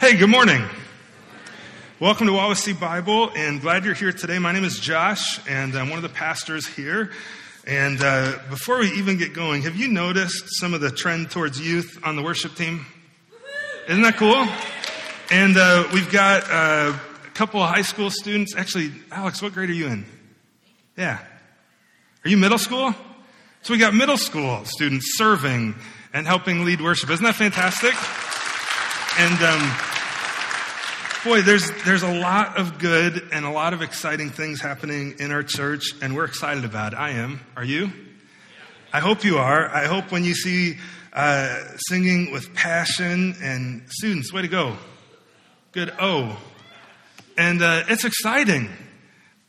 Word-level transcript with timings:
Hey, 0.00 0.16
good 0.16 0.30
morning. 0.30 0.64
Welcome 1.98 2.28
to 2.28 2.32
Wawasee 2.32 2.78
Bible, 2.78 3.32
and 3.34 3.60
glad 3.60 3.84
you're 3.84 3.94
here 3.94 4.12
today. 4.12 4.38
My 4.38 4.52
name 4.52 4.62
is 4.62 4.78
Josh, 4.78 5.40
and 5.48 5.74
I'm 5.74 5.90
one 5.90 5.96
of 5.96 6.04
the 6.04 6.08
pastors 6.08 6.68
here. 6.68 7.10
And 7.66 8.00
uh, 8.00 8.38
before 8.48 8.78
we 8.78 8.92
even 8.92 9.18
get 9.18 9.32
going, 9.32 9.62
have 9.62 9.74
you 9.74 9.88
noticed 9.88 10.44
some 10.60 10.72
of 10.72 10.80
the 10.80 10.92
trend 10.92 11.32
towards 11.32 11.60
youth 11.60 11.98
on 12.04 12.14
the 12.14 12.22
worship 12.22 12.54
team? 12.54 12.86
Isn't 13.88 14.02
that 14.02 14.16
cool? 14.16 14.46
And 15.36 15.56
uh, 15.56 15.88
we've 15.92 16.12
got 16.12 16.44
uh, 16.44 16.96
a 16.96 17.30
couple 17.34 17.60
of 17.60 17.68
high 17.68 17.82
school 17.82 18.08
students. 18.08 18.54
Actually, 18.54 18.92
Alex, 19.10 19.42
what 19.42 19.52
grade 19.52 19.68
are 19.68 19.72
you 19.72 19.88
in? 19.88 20.04
Yeah. 20.96 21.18
Are 22.24 22.30
you 22.30 22.36
middle 22.36 22.58
school? 22.58 22.94
So 23.62 23.74
we 23.74 23.80
got 23.80 23.94
middle 23.94 24.16
school 24.16 24.64
students 24.64 25.18
serving 25.18 25.74
and 26.12 26.24
helping 26.24 26.64
lead 26.64 26.80
worship. 26.80 27.10
Isn't 27.10 27.24
that 27.24 27.34
fantastic? 27.34 27.94
And 29.20 29.42
um, 29.42 29.72
boy, 31.24 31.42
there's 31.42 31.72
there's 31.84 32.04
a 32.04 32.20
lot 32.20 32.56
of 32.56 32.78
good 32.78 33.30
and 33.32 33.44
a 33.44 33.50
lot 33.50 33.74
of 33.74 33.82
exciting 33.82 34.30
things 34.30 34.60
happening 34.60 35.16
in 35.18 35.32
our 35.32 35.42
church, 35.42 35.92
and 36.00 36.14
we're 36.14 36.24
excited 36.24 36.64
about 36.64 36.92
it. 36.92 37.00
I 37.00 37.10
am. 37.10 37.40
Are 37.56 37.64
you? 37.64 37.90
I 38.92 39.00
hope 39.00 39.24
you 39.24 39.38
are. 39.38 39.68
I 39.74 39.86
hope 39.86 40.12
when 40.12 40.22
you 40.22 40.34
see 40.34 40.76
uh, 41.12 41.58
singing 41.88 42.30
with 42.30 42.54
passion 42.54 43.34
and 43.42 43.82
students, 43.90 44.32
way 44.32 44.42
to 44.42 44.48
go. 44.48 44.76
Good. 45.72 45.92
Oh, 45.98 46.40
and 47.36 47.60
uh, 47.60 47.86
it's 47.88 48.04
exciting. 48.04 48.70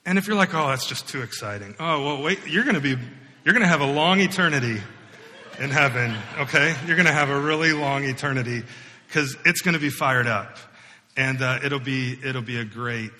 And 0.03 0.17
if 0.17 0.25
you're 0.25 0.35
like, 0.35 0.55
oh, 0.55 0.69
that's 0.69 0.87
just 0.87 1.07
too 1.07 1.21
exciting. 1.21 1.75
Oh, 1.79 2.03
well, 2.03 2.23
wait. 2.23 2.39
You're 2.47 2.63
going 2.63 2.73
to 2.73 2.81
be 2.81 2.97
you're 3.45 3.53
going 3.53 3.61
to 3.61 3.67
have 3.67 3.81
a 3.81 3.91
long 3.91 4.19
eternity 4.19 4.81
in 5.59 5.69
heaven. 5.69 6.15
Okay, 6.39 6.75
you're 6.87 6.95
going 6.95 7.05
to 7.05 7.13
have 7.13 7.29
a 7.29 7.39
really 7.39 7.71
long 7.71 8.03
eternity 8.05 8.63
because 9.09 9.35
it's 9.43 9.61
going 9.61 9.73
to 9.73 9.79
be 9.79 9.89
fired 9.89 10.27
up, 10.27 10.57
and 11.17 11.41
uh, 11.41 11.59
it'll 11.63 11.79
be 11.79 12.17
it'll 12.23 12.43
be 12.43 12.59
a 12.59 12.65
great 12.65 13.11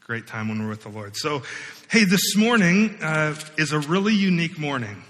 great 0.00 0.26
time 0.26 0.48
when 0.48 0.62
we're 0.62 0.68
with 0.68 0.84
the 0.84 0.88
Lord. 0.88 1.16
So, 1.16 1.42
hey, 1.90 2.04
this 2.04 2.36
morning 2.36 2.96
uh, 3.02 3.34
is 3.58 3.72
a 3.72 3.80
really 3.80 4.14
unique 4.14 4.58
morning. 4.58 5.02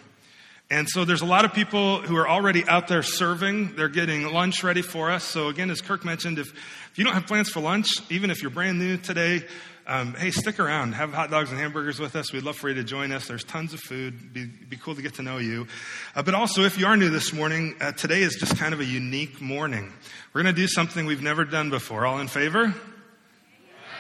And 0.71 0.89
so 0.89 1.05
there's 1.05 1.21
a 1.21 1.27
lot 1.27 1.45
of 1.45 1.53
people 1.53 2.01
who 2.01 2.17
are 2.17 2.27
already 2.27 2.67
out 2.67 2.89
there 2.89 3.03
serving. 3.03 3.77
They're 3.77 3.91
getting 3.91 4.33
lunch 4.33 4.65
ready 4.65 4.81
for 4.81 5.11
us. 5.11 5.23
So 5.23 5.49
again, 5.49 5.71
as 5.71 5.83
Kirk 5.83 6.03
mentioned, 6.03 6.39
if, 6.39 6.51
if 6.51 6.93
you 6.99 7.05
don't 7.05 7.13
have 7.13 7.27
plans 7.27 7.51
for 7.51 7.61
lunch, 7.61 7.89
even 8.11 8.31
if 8.31 8.41
you're 8.41 8.51
brand 8.51 8.79
new 8.79 8.97
today, 8.97 9.45
um, 9.87 10.15
hey, 10.15 10.31
stick 10.31 10.61
around. 10.61 10.93
Have 10.93 11.13
hot 11.13 11.31
dogs 11.31 11.51
and 11.51 11.59
hamburgers 11.59 11.99
with 11.99 12.15
us. 12.15 12.33
We'd 12.33 12.45
love 12.45 12.57
for 12.57 12.69
you 12.69 12.75
to 12.77 12.85
join 12.85 13.11
us. 13.11 13.27
There's 13.27 13.45
tons 13.45 13.75
of 13.75 13.81
food. 13.81 14.33
Be, 14.33 14.45
be 14.45 14.77
cool 14.77 14.95
to 14.95 15.03
get 15.03 15.15
to 15.15 15.23
know 15.23 15.39
you. 15.39 15.67
Uh, 16.15 16.23
but 16.23 16.35
also, 16.35 16.63
if 16.63 16.79
you 16.79 16.87
are 16.87 16.97
new 16.97 17.11
this 17.11 17.33
morning, 17.33 17.75
uh, 17.81 17.93
today 17.93 18.23
is 18.23 18.37
just 18.37 18.57
kind 18.57 18.73
of 18.75 18.81
a 18.81 18.85
unique 18.85 19.41
morning. 19.41 19.93
We're 20.33 20.43
going 20.43 20.55
to 20.55 20.61
do 20.61 20.69
something 20.69 21.07
we've 21.07 21.23
never 21.23 21.45
done 21.45 21.71
before. 21.71 22.07
All 22.07 22.21
in 22.21 22.29
favor? 22.29 22.75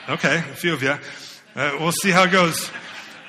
Okay, 0.09 0.37
a 0.37 0.43
few 0.43 0.73
of 0.73 0.83
you. 0.83 0.95
Uh, 1.55 1.77
we'll 1.79 1.93
see 1.93 2.11
how 2.11 2.25
it 2.25 2.33
goes. 2.33 2.71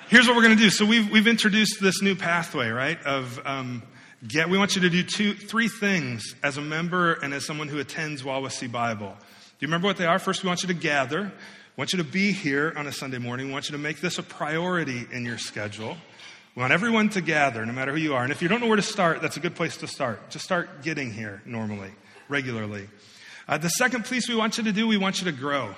Here's 0.09 0.27
what 0.27 0.35
we're 0.35 0.43
going 0.43 0.57
to 0.57 0.63
do. 0.63 0.69
So 0.69 0.85
we've, 0.85 1.09
we've 1.09 1.27
introduced 1.27 1.81
this 1.81 2.01
new 2.01 2.15
pathway, 2.15 2.69
right? 2.69 3.01
Of 3.03 3.39
um, 3.45 3.83
get. 4.27 4.49
We 4.49 4.57
want 4.57 4.75
you 4.75 4.83
to 4.83 4.89
do 4.89 5.03
two, 5.03 5.33
three 5.33 5.67
things 5.67 6.35
as 6.43 6.57
a 6.57 6.61
member 6.61 7.13
and 7.13 7.33
as 7.33 7.45
someone 7.45 7.67
who 7.67 7.79
attends 7.79 8.21
Wawasee 8.21 8.71
Bible. 8.71 9.15
Do 9.17 9.65
you 9.65 9.67
remember 9.67 9.87
what 9.87 9.97
they 9.97 10.05
are? 10.05 10.19
First, 10.19 10.43
we 10.43 10.47
want 10.47 10.61
you 10.61 10.67
to 10.67 10.73
gather. 10.73 11.31
We 11.75 11.81
want 11.81 11.93
you 11.93 11.97
to 11.97 12.03
be 12.03 12.31
here 12.31 12.71
on 12.77 12.85
a 12.85 12.91
Sunday 12.91 13.17
morning. 13.17 13.47
We 13.47 13.53
want 13.53 13.67
you 13.67 13.71
to 13.71 13.81
make 13.81 13.99
this 13.99 14.19
a 14.19 14.23
priority 14.23 15.07
in 15.11 15.25
your 15.25 15.39
schedule. 15.39 15.97
We 16.55 16.59
want 16.59 16.71
everyone 16.71 17.09
to 17.09 17.21
gather, 17.21 17.65
no 17.65 17.73
matter 17.73 17.91
who 17.93 17.97
you 17.97 18.13
are. 18.13 18.21
And 18.21 18.31
if 18.31 18.43
you 18.43 18.47
don't 18.47 18.61
know 18.61 18.67
where 18.67 18.75
to 18.75 18.83
start, 18.83 19.23
that's 19.23 19.37
a 19.37 19.39
good 19.39 19.55
place 19.55 19.77
to 19.77 19.87
start. 19.87 20.29
Just 20.29 20.45
start 20.45 20.83
getting 20.83 21.11
here 21.11 21.41
normally, 21.47 21.89
regularly. 22.29 22.87
Uh, 23.47 23.57
the 23.57 23.69
second 23.69 24.05
piece 24.05 24.29
we 24.29 24.35
want 24.35 24.59
you 24.59 24.65
to 24.65 24.71
do, 24.71 24.85
we 24.87 24.97
want 24.97 25.19
you 25.19 25.25
to 25.25 25.31
grow. 25.31 25.73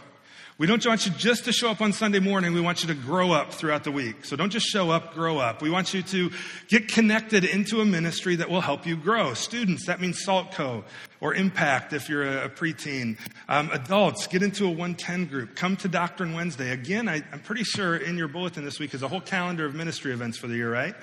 We 0.57 0.67
don't 0.67 0.85
want 0.85 1.05
you 1.05 1.11
just 1.11 1.43
to 1.45 1.51
show 1.51 1.69
up 1.69 1.81
on 1.81 1.91
Sunday 1.91 2.19
morning. 2.19 2.53
We 2.53 2.61
want 2.61 2.81
you 2.81 2.87
to 2.87 2.93
grow 2.93 3.33
up 3.33 3.51
throughout 3.51 3.83
the 3.83 3.91
week. 3.91 4.23
So 4.23 4.37
don't 4.37 4.51
just 4.51 4.65
show 4.65 4.89
up, 4.89 5.13
grow 5.13 5.37
up. 5.37 5.61
We 5.61 5.69
want 5.69 5.93
you 5.93 6.01
to 6.01 6.31
get 6.69 6.87
connected 6.87 7.43
into 7.43 7.81
a 7.81 7.85
ministry 7.85 8.37
that 8.37 8.49
will 8.49 8.61
help 8.61 8.87
you 8.87 8.95
grow. 8.95 9.33
Students, 9.33 9.85
that 9.87 9.99
means 9.99 10.25
SaltCo 10.25 10.85
or 11.19 11.35
Impact 11.35 11.91
if 11.91 12.07
you're 12.07 12.23
a, 12.25 12.49
preteen. 12.49 13.17
Um, 13.49 13.69
adults, 13.73 14.27
get 14.27 14.43
into 14.43 14.63
a 14.63 14.69
110 14.69 15.25
group. 15.25 15.57
Come 15.57 15.75
to 15.75 15.89
Doctrine 15.89 16.33
Wednesday. 16.33 16.71
Again, 16.71 17.09
I, 17.09 17.21
I'm 17.33 17.41
pretty 17.41 17.65
sure 17.65 17.97
in 17.97 18.17
your 18.17 18.29
bulletin 18.29 18.63
this 18.63 18.79
week 18.79 18.93
is 18.93 19.03
a 19.03 19.09
whole 19.09 19.19
calendar 19.19 19.65
of 19.65 19.75
ministry 19.75 20.13
events 20.13 20.37
for 20.37 20.47
the 20.47 20.55
year, 20.55 20.71
right? 20.71 20.95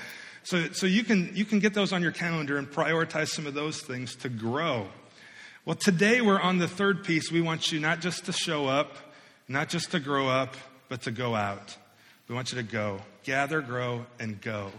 So, 0.44 0.72
so 0.72 0.86
you, 0.86 1.04
can, 1.04 1.30
you 1.34 1.44
can 1.44 1.58
get 1.58 1.74
those 1.74 1.92
on 1.92 2.00
your 2.00 2.12
calendar 2.12 2.56
and 2.56 2.70
prioritize 2.70 3.28
some 3.28 3.46
of 3.46 3.52
those 3.52 3.82
things 3.82 4.16
to 4.16 4.30
grow. 4.30 4.88
Well, 5.66 5.76
today 5.76 6.22
we're 6.22 6.41
on 6.41 6.56
the 6.56 6.68
third 6.68 7.04
piece. 7.04 7.30
We 7.30 7.42
want 7.42 7.70
you 7.70 7.80
not 7.80 8.00
just 8.00 8.24
to 8.24 8.32
show 8.32 8.66
up, 8.66 8.96
not 9.52 9.68
just 9.68 9.90
to 9.92 10.00
grow 10.00 10.28
up, 10.28 10.56
but 10.88 11.02
to 11.02 11.10
go 11.10 11.34
out. 11.34 11.76
We 12.28 12.34
want 12.34 12.52
you 12.52 12.56
to 12.56 12.64
go. 12.64 13.00
Gather, 13.24 13.60
grow, 13.60 14.06
and 14.18 14.40
go. 14.40 14.72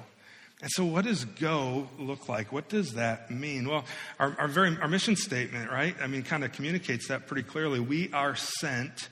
And 0.61 0.71
so, 0.71 0.85
what 0.85 1.05
does 1.05 1.25
go 1.25 1.89
look 1.99 2.29
like? 2.29 2.51
What 2.51 2.69
does 2.69 2.93
that 2.93 3.29
mean? 3.29 3.67
Well, 3.67 3.85
our, 4.19 4.35
our, 4.39 4.47
very, 4.47 4.77
our 4.77 4.87
mission 4.87 5.15
statement, 5.15 5.69
right? 5.69 5.95
I 6.01 6.07
mean, 6.07 6.23
kind 6.23 6.43
of 6.43 6.53
communicates 6.53 7.09
that 7.09 7.27
pretty 7.27 7.43
clearly. 7.43 7.79
We 7.79 8.11
are 8.13 8.35
sent 8.35 9.09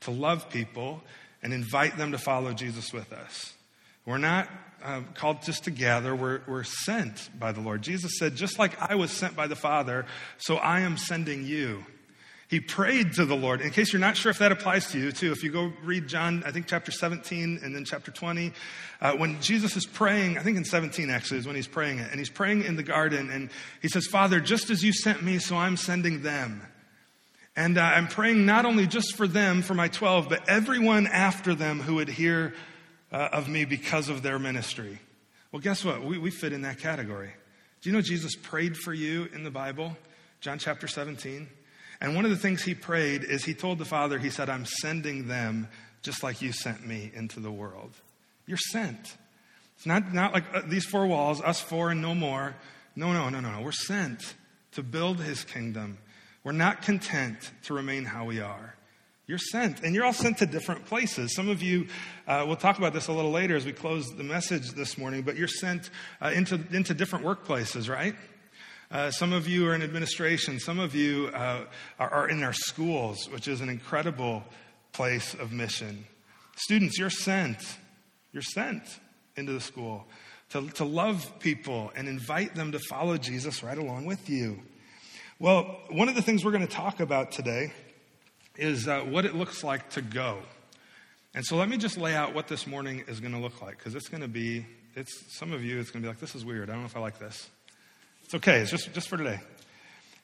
to 0.00 0.10
love 0.10 0.48
people 0.48 1.02
and 1.42 1.52
invite 1.52 1.96
them 1.96 2.12
to 2.12 2.18
follow 2.18 2.52
Jesus 2.52 2.92
with 2.92 3.12
us. 3.12 3.52
We're 4.06 4.18
not 4.18 4.48
uh, 4.82 5.02
called 5.14 5.42
just 5.42 5.64
to 5.64 5.70
gather, 5.70 6.14
we're, 6.14 6.40
we're 6.46 6.64
sent 6.64 7.30
by 7.38 7.52
the 7.52 7.60
Lord. 7.60 7.82
Jesus 7.82 8.18
said, 8.18 8.34
just 8.34 8.58
like 8.58 8.80
I 8.80 8.94
was 8.94 9.10
sent 9.10 9.36
by 9.36 9.46
the 9.46 9.56
Father, 9.56 10.06
so 10.38 10.56
I 10.56 10.80
am 10.80 10.96
sending 10.96 11.46
you. 11.46 11.84
He 12.52 12.60
prayed 12.60 13.14
to 13.14 13.24
the 13.24 13.34
Lord. 13.34 13.62
In 13.62 13.70
case 13.70 13.94
you're 13.94 14.00
not 14.00 14.14
sure 14.14 14.28
if 14.28 14.36
that 14.40 14.52
applies 14.52 14.90
to 14.90 14.98
you, 14.98 15.10
too, 15.10 15.32
if 15.32 15.42
you 15.42 15.50
go 15.50 15.72
read 15.82 16.06
John, 16.06 16.42
I 16.44 16.50
think 16.50 16.66
chapter 16.66 16.92
17 16.92 17.60
and 17.62 17.74
then 17.74 17.86
chapter 17.86 18.10
20, 18.10 18.52
uh, 19.00 19.12
when 19.14 19.40
Jesus 19.40 19.74
is 19.74 19.86
praying, 19.86 20.36
I 20.36 20.42
think 20.42 20.58
in 20.58 20.64
17 20.66 21.08
actually 21.08 21.38
is 21.38 21.46
when 21.46 21.56
he's 21.56 21.66
praying 21.66 22.00
it, 22.00 22.10
and 22.10 22.18
he's 22.18 22.28
praying 22.28 22.64
in 22.64 22.76
the 22.76 22.82
garden, 22.82 23.30
and 23.30 23.48
he 23.80 23.88
says, 23.88 24.06
Father, 24.06 24.38
just 24.38 24.68
as 24.68 24.84
you 24.84 24.92
sent 24.92 25.22
me, 25.22 25.38
so 25.38 25.56
I'm 25.56 25.78
sending 25.78 26.20
them. 26.20 26.60
And 27.56 27.78
uh, 27.78 27.84
I'm 27.84 28.06
praying 28.06 28.44
not 28.44 28.66
only 28.66 28.86
just 28.86 29.16
for 29.16 29.26
them, 29.26 29.62
for 29.62 29.72
my 29.72 29.88
12, 29.88 30.28
but 30.28 30.46
everyone 30.46 31.06
after 31.06 31.54
them 31.54 31.80
who 31.80 31.94
would 31.94 32.10
hear 32.10 32.52
uh, 33.10 33.30
of 33.32 33.48
me 33.48 33.64
because 33.64 34.10
of 34.10 34.20
their 34.20 34.38
ministry. 34.38 34.98
Well, 35.52 35.62
guess 35.62 35.86
what? 35.86 36.04
We, 36.04 36.18
we 36.18 36.30
fit 36.30 36.52
in 36.52 36.60
that 36.62 36.80
category. 36.80 37.32
Do 37.80 37.88
you 37.88 37.96
know 37.96 38.02
Jesus 38.02 38.36
prayed 38.36 38.76
for 38.76 38.92
you 38.92 39.30
in 39.32 39.42
the 39.42 39.50
Bible? 39.50 39.96
John 40.42 40.58
chapter 40.58 40.86
17. 40.86 41.48
And 42.02 42.16
one 42.16 42.24
of 42.24 42.32
the 42.32 42.36
things 42.36 42.64
he 42.64 42.74
prayed 42.74 43.22
is 43.22 43.44
he 43.44 43.54
told 43.54 43.78
the 43.78 43.84
Father, 43.84 44.18
he 44.18 44.28
said, 44.28 44.50
I'm 44.50 44.66
sending 44.66 45.28
them 45.28 45.68
just 46.02 46.24
like 46.24 46.42
you 46.42 46.52
sent 46.52 46.84
me 46.84 47.12
into 47.14 47.38
the 47.38 47.52
world. 47.52 47.92
You're 48.44 48.58
sent. 48.58 49.16
It's 49.76 49.86
not, 49.86 50.12
not 50.12 50.34
like 50.34 50.44
uh, 50.52 50.62
these 50.66 50.84
four 50.84 51.06
walls, 51.06 51.40
us 51.40 51.60
four 51.60 51.90
and 51.90 52.02
no 52.02 52.12
more. 52.12 52.56
No, 52.96 53.12
no, 53.12 53.28
no, 53.28 53.38
no. 53.38 53.62
We're 53.62 53.70
sent 53.70 54.34
to 54.72 54.82
build 54.82 55.20
his 55.20 55.44
kingdom. 55.44 55.96
We're 56.42 56.50
not 56.50 56.82
content 56.82 57.52
to 57.64 57.74
remain 57.74 58.04
how 58.04 58.24
we 58.24 58.40
are. 58.40 58.74
You're 59.28 59.38
sent, 59.38 59.84
and 59.84 59.94
you're 59.94 60.04
all 60.04 60.12
sent 60.12 60.38
to 60.38 60.46
different 60.46 60.86
places. 60.86 61.36
Some 61.36 61.48
of 61.48 61.62
you, 61.62 61.86
uh, 62.26 62.42
we'll 62.48 62.56
talk 62.56 62.78
about 62.78 62.94
this 62.94 63.06
a 63.06 63.12
little 63.12 63.30
later 63.30 63.54
as 63.54 63.64
we 63.64 63.72
close 63.72 64.08
the 64.08 64.24
message 64.24 64.72
this 64.72 64.98
morning, 64.98 65.22
but 65.22 65.36
you're 65.36 65.46
sent 65.46 65.88
uh, 66.20 66.32
into, 66.34 66.60
into 66.72 66.94
different 66.94 67.24
workplaces, 67.24 67.88
right? 67.88 68.16
Uh, 68.92 69.10
some 69.10 69.32
of 69.32 69.48
you 69.48 69.66
are 69.66 69.74
in 69.74 69.80
administration. 69.80 70.60
Some 70.60 70.78
of 70.78 70.94
you 70.94 71.30
uh, 71.32 71.64
are, 71.98 72.10
are 72.10 72.28
in 72.28 72.42
our 72.42 72.52
schools, 72.52 73.26
which 73.30 73.48
is 73.48 73.62
an 73.62 73.70
incredible 73.70 74.44
place 74.92 75.32
of 75.32 75.50
mission. 75.50 76.04
Students, 76.56 76.98
you're 76.98 77.08
sent. 77.08 77.56
You're 78.32 78.42
sent 78.42 78.82
into 79.34 79.52
the 79.52 79.62
school 79.62 80.06
to, 80.50 80.68
to 80.72 80.84
love 80.84 81.40
people 81.40 81.90
and 81.96 82.06
invite 82.06 82.54
them 82.54 82.72
to 82.72 82.78
follow 82.90 83.16
Jesus 83.16 83.62
right 83.62 83.78
along 83.78 84.04
with 84.04 84.28
you. 84.28 84.60
Well, 85.38 85.80
one 85.88 86.10
of 86.10 86.14
the 86.14 86.22
things 86.22 86.44
we're 86.44 86.50
going 86.52 86.66
to 86.66 86.72
talk 86.72 87.00
about 87.00 87.32
today 87.32 87.72
is 88.56 88.86
uh, 88.86 89.00
what 89.00 89.24
it 89.24 89.34
looks 89.34 89.64
like 89.64 89.88
to 89.90 90.02
go. 90.02 90.40
And 91.34 91.46
so 91.46 91.56
let 91.56 91.70
me 91.70 91.78
just 91.78 91.96
lay 91.96 92.14
out 92.14 92.34
what 92.34 92.46
this 92.46 92.66
morning 92.66 93.04
is 93.08 93.20
going 93.20 93.32
to 93.32 93.40
look 93.40 93.62
like 93.62 93.78
because 93.78 93.94
it's 93.94 94.08
going 94.08 94.20
to 94.20 94.28
be, 94.28 94.66
it's, 94.94 95.38
some 95.38 95.54
of 95.54 95.64
you, 95.64 95.80
it's 95.80 95.90
going 95.90 96.02
to 96.02 96.06
be 96.06 96.10
like, 96.10 96.20
this 96.20 96.34
is 96.34 96.44
weird. 96.44 96.68
I 96.68 96.74
don't 96.74 96.82
know 96.82 96.86
if 96.88 96.96
I 96.96 97.00
like 97.00 97.18
this. 97.18 97.48
It's 98.32 98.36
okay, 98.48 98.60
it's 98.60 98.70
just, 98.70 98.94
just 98.94 99.10
for 99.10 99.18
today. 99.18 99.38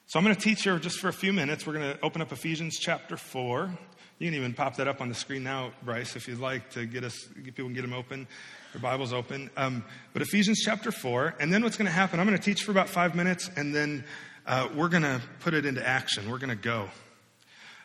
So 0.07 0.17
I'm 0.17 0.25
going 0.25 0.35
to 0.35 0.41
teach 0.41 0.63
here 0.63 0.79
just 0.79 0.99
for 0.99 1.09
a 1.09 1.13
few 1.13 1.31
minutes. 1.31 1.67
We're 1.67 1.73
going 1.73 1.95
to 1.95 2.03
open 2.03 2.23
up 2.23 2.31
Ephesians 2.31 2.79
chapter 2.79 3.15
4. 3.15 3.69
You 4.17 4.27
can 4.27 4.33
even 4.33 4.55
pop 4.55 4.77
that 4.77 4.87
up 4.87 4.99
on 4.99 5.09
the 5.09 5.13
screen 5.13 5.43
now, 5.43 5.73
Bryce, 5.83 6.15
if 6.15 6.27
you'd 6.27 6.39
like 6.39 6.71
to 6.71 6.87
get 6.87 7.03
us, 7.03 7.15
get 7.35 7.53
people 7.53 7.65
can 7.65 7.75
get 7.75 7.83
them 7.83 7.93
open, 7.93 8.25
their 8.73 8.81
Bible's 8.81 9.13
open. 9.13 9.51
Um, 9.55 9.83
but 10.11 10.23
Ephesians 10.23 10.59
chapter 10.65 10.91
4, 10.91 11.35
and 11.39 11.53
then 11.53 11.61
what's 11.63 11.77
going 11.77 11.85
to 11.85 11.91
happen, 11.91 12.19
I'm 12.19 12.25
going 12.25 12.35
to 12.35 12.43
teach 12.43 12.63
for 12.63 12.71
about 12.71 12.89
five 12.89 13.13
minutes, 13.13 13.47
and 13.55 13.75
then 13.75 14.03
uh, 14.47 14.69
we're 14.73 14.89
going 14.89 15.03
to 15.03 15.21
put 15.41 15.53
it 15.53 15.67
into 15.67 15.87
action. 15.87 16.31
We're 16.31 16.39
going 16.39 16.49
to 16.49 16.55
go. 16.55 16.89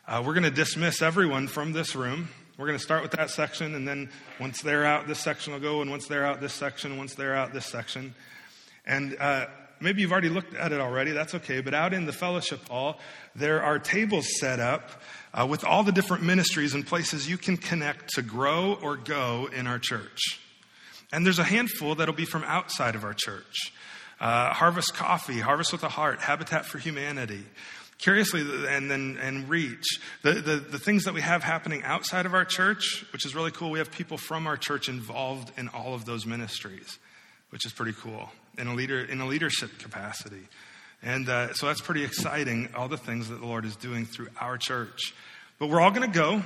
Uh, 0.08 0.22
we're 0.24 0.32
going 0.32 0.44
to 0.44 0.50
dismiss 0.50 1.02
everyone 1.02 1.48
from 1.48 1.72
this 1.72 1.94
room. 1.94 2.30
We're 2.56 2.66
going 2.66 2.78
to 2.78 2.82
start 2.82 3.02
with 3.02 3.10
that 3.10 3.28
section, 3.28 3.74
and 3.74 3.86
then 3.86 4.08
once 4.40 4.62
they're 4.62 4.86
out, 4.86 5.06
this 5.06 5.20
section 5.20 5.52
will 5.52 5.60
go, 5.60 5.82
and 5.82 5.90
once 5.90 6.06
they're 6.06 6.24
out, 6.24 6.40
this 6.40 6.54
section, 6.54 6.96
once 6.96 7.14
they're 7.14 7.36
out, 7.36 7.52
this 7.52 7.66
section. 7.66 8.14
And 8.86 9.18
uh, 9.20 9.46
maybe 9.84 10.00
you've 10.00 10.12
already 10.12 10.30
looked 10.30 10.54
at 10.54 10.72
it 10.72 10.80
already, 10.80 11.12
that's 11.12 11.34
okay, 11.34 11.60
but 11.60 11.74
out 11.74 11.92
in 11.92 12.06
the 12.06 12.12
fellowship 12.12 12.66
hall, 12.68 12.98
there 13.36 13.62
are 13.62 13.78
tables 13.78 14.26
set 14.40 14.58
up 14.58 14.90
uh, 15.32 15.46
with 15.46 15.64
all 15.64 15.84
the 15.84 15.92
different 15.92 16.22
ministries 16.22 16.74
and 16.74 16.86
places 16.86 17.28
you 17.28 17.38
can 17.38 17.56
connect 17.56 18.14
to 18.14 18.22
grow 18.22 18.78
or 18.82 18.96
go 18.96 19.48
in 19.54 19.66
our 19.66 19.78
church. 19.78 20.40
And 21.12 21.24
there's 21.24 21.38
a 21.38 21.44
handful 21.44 21.94
that'll 21.94 22.14
be 22.14 22.24
from 22.24 22.42
outside 22.44 22.94
of 22.96 23.04
our 23.04 23.14
church. 23.14 23.72
Uh, 24.20 24.52
Harvest 24.52 24.94
Coffee, 24.94 25.38
Harvest 25.38 25.70
with 25.70 25.82
a 25.82 25.88
Heart, 25.88 26.20
Habitat 26.20 26.66
for 26.66 26.78
Humanity. 26.78 27.44
Curiously, 27.98 28.40
and 28.68 28.90
then 28.90 29.18
and 29.20 29.48
reach 29.48 30.00
the, 30.22 30.32
the, 30.32 30.56
the 30.56 30.78
things 30.78 31.04
that 31.04 31.14
we 31.14 31.20
have 31.20 31.44
happening 31.44 31.82
outside 31.84 32.26
of 32.26 32.34
our 32.34 32.44
church, 32.44 33.04
which 33.12 33.24
is 33.24 33.34
really 33.34 33.52
cool. 33.52 33.70
We 33.70 33.78
have 33.78 33.92
people 33.92 34.18
from 34.18 34.46
our 34.46 34.56
church 34.56 34.88
involved 34.88 35.52
in 35.56 35.68
all 35.68 35.94
of 35.94 36.04
those 36.04 36.26
ministries, 36.26 36.98
which 37.54 37.64
is 37.64 37.72
pretty 37.72 37.92
cool 37.92 38.28
in 38.58 38.66
a 38.66 38.74
leader 38.74 39.00
in 39.00 39.20
a 39.20 39.26
leadership 39.26 39.78
capacity. 39.78 40.42
And 41.04 41.28
uh, 41.28 41.54
so 41.54 41.66
that's 41.68 41.80
pretty 41.80 42.02
exciting, 42.02 42.68
all 42.74 42.88
the 42.88 42.96
things 42.96 43.28
that 43.28 43.36
the 43.40 43.46
Lord 43.46 43.64
is 43.64 43.76
doing 43.76 44.06
through 44.06 44.26
our 44.40 44.58
church. 44.58 45.14
But 45.60 45.68
we're 45.68 45.80
all 45.80 45.92
going 45.92 46.10
to 46.10 46.18
go. 46.18 46.42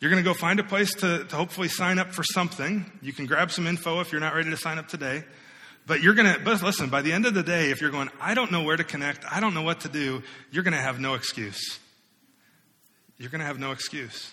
You're 0.00 0.10
going 0.10 0.22
to 0.22 0.28
go 0.28 0.34
find 0.34 0.58
a 0.58 0.64
place 0.64 0.94
to, 0.94 1.22
to 1.22 1.36
hopefully 1.36 1.68
sign 1.68 2.00
up 2.00 2.12
for 2.12 2.24
something. 2.24 2.84
You 3.00 3.12
can 3.12 3.26
grab 3.26 3.52
some 3.52 3.68
info 3.68 4.00
if 4.00 4.10
you're 4.10 4.20
not 4.20 4.34
ready 4.34 4.50
to 4.50 4.56
sign 4.56 4.78
up 4.78 4.88
today. 4.88 5.22
But 5.86 6.02
you're 6.02 6.14
going 6.14 6.34
to, 6.34 6.40
but 6.40 6.60
listen, 6.60 6.90
by 6.90 7.02
the 7.02 7.12
end 7.12 7.24
of 7.24 7.34
the 7.34 7.44
day, 7.44 7.70
if 7.70 7.80
you're 7.80 7.92
going, 7.92 8.10
I 8.20 8.34
don't 8.34 8.50
know 8.50 8.64
where 8.64 8.76
to 8.76 8.84
connect, 8.84 9.24
I 9.30 9.38
don't 9.38 9.54
know 9.54 9.62
what 9.62 9.82
to 9.82 9.88
do, 9.88 10.24
you're 10.50 10.64
going 10.64 10.74
to 10.74 10.80
have 10.80 10.98
no 10.98 11.14
excuse. 11.14 11.78
You're 13.16 13.30
going 13.30 13.42
to 13.42 13.46
have 13.46 13.60
no 13.60 13.70
excuse. 13.70 14.32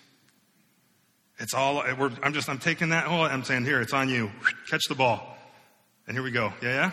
It's 1.38 1.54
all, 1.54 1.84
I'm 2.24 2.34
just, 2.34 2.50
I'm 2.50 2.58
taking 2.58 2.90
that 2.90 3.04
whole, 3.04 3.22
I'm 3.22 3.44
saying, 3.44 3.66
here, 3.66 3.80
it's 3.80 3.94
on 3.94 4.10
you. 4.10 4.32
Catch 4.72 4.86
the 4.90 4.96
ball. 4.96 5.36
And 6.10 6.16
here 6.16 6.24
we 6.24 6.32
go. 6.32 6.52
Yeah, 6.60 6.70
yeah? 6.70 6.92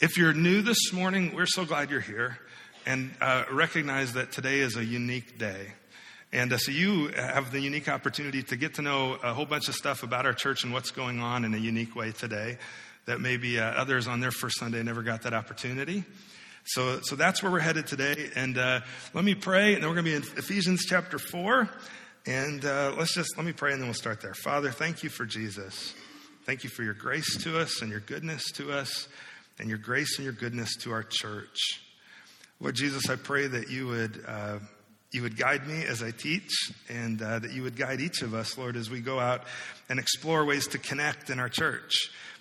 If 0.00 0.16
you're 0.16 0.32
new 0.32 0.62
this 0.62 0.94
morning, 0.94 1.34
we're 1.34 1.44
so 1.44 1.66
glad 1.66 1.90
you're 1.90 2.00
here. 2.00 2.38
And 2.86 3.10
uh, 3.20 3.44
recognize 3.52 4.14
that 4.14 4.32
today 4.32 4.60
is 4.60 4.78
a 4.78 4.84
unique 4.84 5.38
day. 5.38 5.74
And 6.32 6.54
uh, 6.54 6.56
so 6.56 6.72
you 6.72 7.08
have 7.08 7.52
the 7.52 7.60
unique 7.60 7.90
opportunity 7.90 8.42
to 8.44 8.56
get 8.56 8.76
to 8.76 8.82
know 8.82 9.18
a 9.22 9.34
whole 9.34 9.44
bunch 9.44 9.68
of 9.68 9.74
stuff 9.74 10.04
about 10.04 10.24
our 10.24 10.32
church 10.32 10.64
and 10.64 10.72
what's 10.72 10.90
going 10.90 11.20
on 11.20 11.44
in 11.44 11.52
a 11.52 11.58
unique 11.58 11.94
way 11.94 12.12
today 12.12 12.56
that 13.04 13.20
maybe 13.20 13.60
uh, 13.60 13.64
others 13.72 14.08
on 14.08 14.20
their 14.20 14.30
first 14.30 14.58
Sunday 14.58 14.82
never 14.82 15.02
got 15.02 15.20
that 15.24 15.34
opportunity. 15.34 16.02
So, 16.64 17.00
so 17.02 17.14
that's 17.14 17.42
where 17.42 17.52
we're 17.52 17.58
headed 17.58 17.86
today. 17.86 18.30
And 18.34 18.56
uh, 18.56 18.80
let 19.12 19.22
me 19.22 19.34
pray, 19.34 19.74
and 19.74 19.82
then 19.82 19.90
we're 19.90 19.96
going 19.96 20.06
to 20.06 20.18
be 20.18 20.30
in 20.30 20.38
Ephesians 20.38 20.86
chapter 20.86 21.18
4. 21.18 21.68
And 22.24 22.64
uh, 22.64 22.94
let's 22.96 23.12
just, 23.12 23.36
let 23.36 23.44
me 23.44 23.52
pray, 23.52 23.72
and 23.72 23.82
then 23.82 23.88
we'll 23.88 23.94
start 23.94 24.22
there. 24.22 24.32
Father, 24.32 24.70
thank 24.70 25.02
you 25.02 25.10
for 25.10 25.26
Jesus. 25.26 25.92
Thank 26.44 26.64
you 26.64 26.70
for 26.70 26.82
your 26.82 26.94
grace 26.94 27.36
to 27.44 27.60
us 27.60 27.82
and 27.82 27.90
your 27.90 28.00
goodness 28.00 28.50
to 28.52 28.72
us, 28.72 29.06
and 29.60 29.68
your 29.68 29.78
grace 29.78 30.18
and 30.18 30.24
your 30.24 30.32
goodness 30.32 30.74
to 30.78 30.90
our 30.90 31.04
church. 31.04 31.56
Lord 32.58 32.74
Jesus, 32.74 33.08
I 33.08 33.14
pray 33.14 33.46
that 33.46 33.70
you 33.70 33.86
would. 33.86 34.24
Uh, 34.26 34.58
you 35.12 35.20
would 35.20 35.36
guide 35.36 35.68
me 35.68 35.84
as 35.84 36.02
I 36.02 36.10
teach, 36.10 36.50
and 36.88 37.20
uh, 37.20 37.38
that 37.38 37.52
you 37.52 37.62
would 37.62 37.76
guide 37.76 38.00
each 38.00 38.22
of 38.22 38.32
us, 38.32 38.56
Lord, 38.56 38.76
as 38.76 38.88
we 38.88 39.00
go 39.00 39.20
out 39.20 39.44
and 39.90 39.98
explore 39.98 40.46
ways 40.46 40.66
to 40.68 40.78
connect 40.78 41.28
in 41.28 41.38
our 41.38 41.50
church 41.50 41.92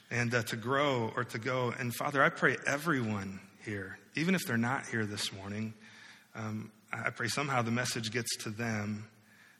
and 0.09 0.33
uh, 0.33 0.43
to 0.43 0.55
grow 0.55 1.11
or 1.17 1.25
to 1.25 1.37
go. 1.37 1.73
And 1.77 1.93
Father, 1.93 2.23
I 2.23 2.29
pray 2.29 2.55
everyone 2.65 3.41
here, 3.65 3.99
even 4.15 4.35
if 4.35 4.47
they're 4.47 4.55
not 4.55 4.87
here 4.87 5.05
this 5.05 5.33
morning, 5.33 5.73
um, 6.33 6.71
I 6.93 7.09
pray 7.09 7.27
somehow 7.27 7.61
the 7.61 7.71
message 7.71 8.09
gets 8.09 8.37
to 8.37 8.49
them 8.51 9.05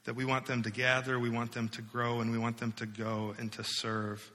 that 0.06 0.16
we 0.16 0.26
want 0.26 0.46
them 0.46 0.64
to 0.64 0.72
gather, 0.72 1.20
we 1.20 1.30
want 1.30 1.52
them 1.52 1.70
to 1.70 1.82
grow, 1.82 2.22
and 2.22 2.32
we 2.32 2.38
want 2.38 2.58
them 2.58 2.72
to 2.74 2.86
go 2.86 3.36
and 3.38 3.52
to 3.54 3.64
serve. 3.64 4.32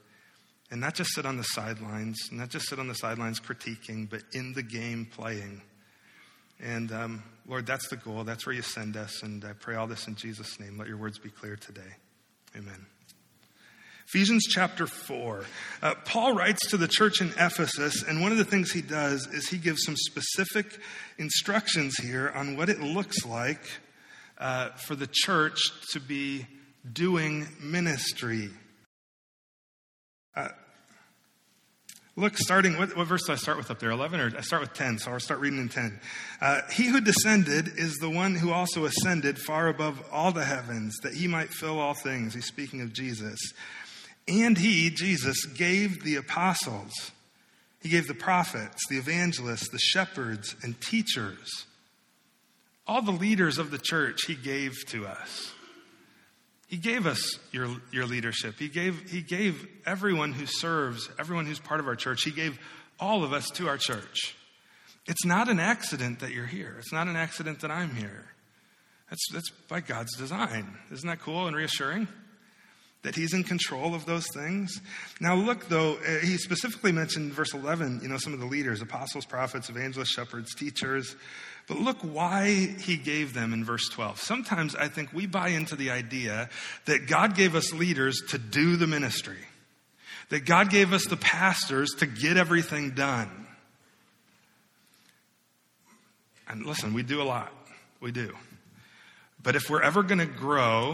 And 0.71 0.81
not 0.81 0.95
just 0.95 1.15
sit 1.15 1.27
on 1.27 1.37
the 1.37 1.45
sidelines, 1.45 2.17
not 2.33 2.49
just 2.49 2.69
sit 2.69 2.79
on 2.79 2.89
the 2.89 2.95
sidelines 2.95 3.41
critiquing, 3.41 4.09
but 4.09 4.23
in 4.33 4.53
the 4.53 4.63
game 4.63 5.07
playing. 5.11 5.63
And 6.61 6.91
um, 6.93 7.23
Lord, 7.47 7.67
that's 7.67 7.89
the 7.89 7.97
goal. 7.97 8.25
That's 8.25 8.47
where 8.47 8.55
you 8.55 8.63
send 8.63 8.97
us. 8.97 9.23
And 9.23 9.45
I 9.45 9.53
pray 9.53 9.77
all 9.77 9.87
this 9.87 10.09
in 10.09 10.17
Jesus' 10.17 10.59
name. 10.59 10.79
Let 10.79 10.89
your 10.89 10.97
words 10.97 11.19
be 11.19 11.31
clear 11.31 11.57
today. 11.57 11.95
Amen. 12.57 12.87
Ephesians 14.09 14.45
chapter 14.49 14.87
4. 14.87 15.45
Uh, 15.83 15.95
Paul 16.05 16.33
writes 16.33 16.71
to 16.71 16.77
the 16.77 16.87
church 16.87 17.21
in 17.21 17.29
Ephesus, 17.39 18.05
and 18.05 18.23
one 18.23 18.31
of 18.31 18.39
the 18.39 18.45
things 18.45 18.71
he 18.71 18.81
does 18.81 19.27
is 19.27 19.49
he 19.49 19.59
gives 19.59 19.85
some 19.85 19.97
specific 19.97 20.79
instructions 21.19 21.97
here 21.97 22.33
on 22.35 22.57
what 22.57 22.69
it 22.69 22.81
looks 22.81 23.27
like 23.27 23.61
uh, 24.39 24.71
for 24.71 24.95
the 24.95 25.09
church 25.11 25.59
to 25.93 26.01
be 26.01 26.47
doing 26.93 27.47
ministry. 27.61 28.51
Uh, 30.35 30.49
Look, 32.19 32.39
starting, 32.39 32.79
what, 32.79 32.97
what, 32.97 33.07
verse 33.07 33.25
do 33.27 33.35
I 33.35 33.37
start 33.37 33.59
with 33.59 33.71
up 33.71 33.79
there? 33.79 33.91
11 33.91 34.21
or 34.21 34.33
I 34.39 34.41
start 34.41 34.63
with 34.63 34.73
10, 34.73 34.99
so 35.01 35.13
I'll 35.13 35.21
start 35.21 35.39
reading 35.39 35.59
in 35.59 35.69
10. 35.69 36.01
Uh, 36.41 36.63
he 36.73 36.87
who 36.87 37.03
descended 37.03 37.69
is 37.77 37.97
the 37.97 38.09
one 38.09 38.35
who 38.35 38.53
also 38.53 38.87
ascended 38.87 39.39
far 39.39 39.69
above 39.69 40.03
all 40.11 40.33
the 40.33 40.47
heavens, 40.47 40.97
that 41.03 41.13
he 41.13 41.29
might 41.29 41.51
fill 41.51 41.79
all 41.79 41.93
things. 41.93 42.33
He's 42.33 42.47
speaking 42.47 42.81
of 42.81 42.95
Jesus. 42.95 43.39
And 44.27 44.57
he, 44.57 44.89
Jesus, 44.89 45.45
gave 45.45 46.05
the 46.05 46.17
apostles, 46.17 47.13
he 47.83 47.91
gave 47.91 48.07
the 48.07 48.15
prophets, 48.15 48.87
the 48.89 48.97
evangelists, 48.97 49.69
the 49.69 49.79
shepherds, 49.79 50.57
and 50.63 50.81
teachers. 50.81 51.67
All 52.87 53.03
the 53.03 53.13
leaders 53.13 53.59
of 53.59 53.71
the 53.71 53.79
church 53.79 54.23
he 54.27 54.35
gave 54.35 54.75
to 54.89 55.07
us. 55.07 55.53
He 56.69 56.77
gave 56.77 57.07
us 57.07 57.39
your, 57.53 57.69
your 57.93 58.07
leadership. 58.07 58.57
He 58.59 58.69
gave, 58.69 59.11
he 59.11 59.23
gave 59.23 59.67
everyone 59.85 60.33
who 60.33 60.47
serves, 60.47 61.09
everyone 61.19 61.47
who's 61.47 61.61
part 61.61 61.81
of 61.81 61.87
our 61.87 61.95
church, 61.95 62.25
he 62.25 62.33
gave 62.33 62.59
all 62.99 63.23
of 63.23 63.33
us 63.33 63.51
to 63.51 63.69
our 63.69 63.79
church. 63.79 64.37
It's 65.07 65.25
not 65.25 65.49
an 65.49 65.61
accident 65.61 66.21
that 66.21 66.33
you're 66.33 66.47
here. 66.47 66.75
It's 66.79 66.93
not 66.93 67.07
an 67.07 67.15
accident 67.15 67.61
that 67.61 67.71
I'm 67.71 67.95
here. 67.95 68.27
That's, 69.09 69.25
that's 69.33 69.51
by 69.69 69.81
God's 69.81 70.17
design. 70.17 70.77
Isn't 70.91 71.09
that 71.09 71.21
cool 71.21 71.47
and 71.47 71.57
reassuring? 71.57 72.09
that 73.07 73.15
he's 73.15 73.35
in 73.35 73.45
control 73.45 73.95
of 73.95 74.05
those 74.05 74.27
things. 74.35 74.81
Now, 75.21 75.37
look, 75.37 75.69
though, 75.69 75.95
uh, 75.95 76.19
he 76.23 76.37
specifically 76.39 76.91
mentioned 76.91 77.33
verse 77.33 77.55
11, 77.55 78.01
you 78.03 78.09
know, 78.09 78.17
some 78.17 78.35
of 78.35 78.41
the 78.41 78.47
leaders 78.47 78.83
apostles, 78.83 79.25
prophets, 79.25 79.71
evangelists, 79.71 80.11
shepherds, 80.11 80.57
teachers. 80.57 81.15
But 81.67 81.79
look 81.79 81.99
why 82.03 82.77
he 82.81 82.97
gave 82.97 83.35
them 83.35 83.53
in 83.53 83.65
verse 83.65 83.89
12. 83.89 84.21
Sometimes 84.21 84.77
I 84.77 84.89
think 84.89 85.13
we 85.13 85.27
buy 85.27 85.49
into 85.49 85.75
the 85.75 85.91
idea 85.91 86.49
that 86.85 87.09
God 87.09 87.35
gave 87.35 87.57
us 87.57 87.73
leaders 87.73 88.23
to 88.29 88.39
do 88.39 88.77
the 88.77 88.87
ministry, 88.87 89.39
that 90.29 90.45
God 90.45 90.71
gave 90.71 90.93
us 90.93 91.07
the 91.07 91.17
pastors 91.17 91.91
to 91.99 92.07
get 92.07 92.37
everything 92.37 92.93
done. 92.93 93.47
And 96.49 96.65
listen, 96.65 96.95
we 96.95 97.03
do 97.03 97.21
a 97.21 97.25
lot. 97.25 97.53
We 98.01 98.13
do. 98.13 98.33
But 99.43 99.57
if 99.57 99.69
we're 99.69 99.83
ever 99.83 100.05
going 100.05 100.19
to 100.19 100.27
grow, 100.27 100.93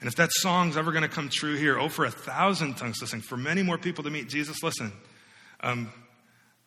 and 0.00 0.08
if 0.08 0.16
that 0.16 0.30
song's 0.32 0.78
ever 0.78 0.92
going 0.92 1.02
to 1.02 1.08
come 1.08 1.28
true 1.30 1.56
here, 1.56 1.78
oh, 1.78 1.90
for 1.90 2.06
a 2.06 2.10
thousand 2.10 2.76
tongues 2.76 3.00
to 3.00 3.06
sing, 3.06 3.20
for 3.20 3.36
many 3.36 3.62
more 3.62 3.76
people 3.76 4.04
to 4.04 4.10
meet 4.10 4.30
Jesus, 4.30 4.62
listen, 4.62 4.92
um, 5.60 5.92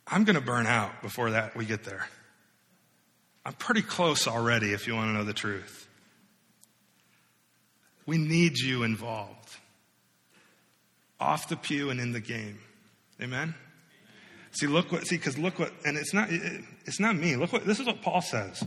I'm 0.06 0.24
going 0.24 0.36
to 0.36 0.42
burn 0.42 0.68
out 0.68 1.02
before 1.02 1.32
that 1.32 1.56
we 1.56 1.66
get 1.66 1.84
there. 1.84 2.08
I'm 3.46 3.54
pretty 3.54 3.82
close 3.82 4.28
already, 4.28 4.74
if 4.74 4.88
you 4.88 4.96
want 4.96 5.10
to 5.10 5.14
know 5.14 5.24
the 5.24 5.34
truth. 5.34 5.88
We 8.06 8.18
need 8.18 8.58
you 8.58 8.84
involved, 8.84 9.58
off 11.20 11.50
the 11.50 11.56
pew 11.56 11.90
and 11.90 12.00
in 12.00 12.12
the 12.12 12.20
game. 12.20 12.60
Amen. 13.22 13.56
See, 14.52 14.68
look 14.68 14.92
what. 14.92 15.08
See, 15.08 15.18
because 15.18 15.38
look 15.38 15.58
what, 15.60 15.72
and 15.86 15.98
it's 15.98 16.14
not. 16.14 16.32
It, 16.32 16.64
it's 16.86 17.00
not 17.00 17.16
me. 17.16 17.36
Look 17.36 17.52
what. 17.54 17.66
This 17.66 17.80
is 17.80 17.86
what 17.86 18.02
Paul 18.02 18.22
says. 18.22 18.64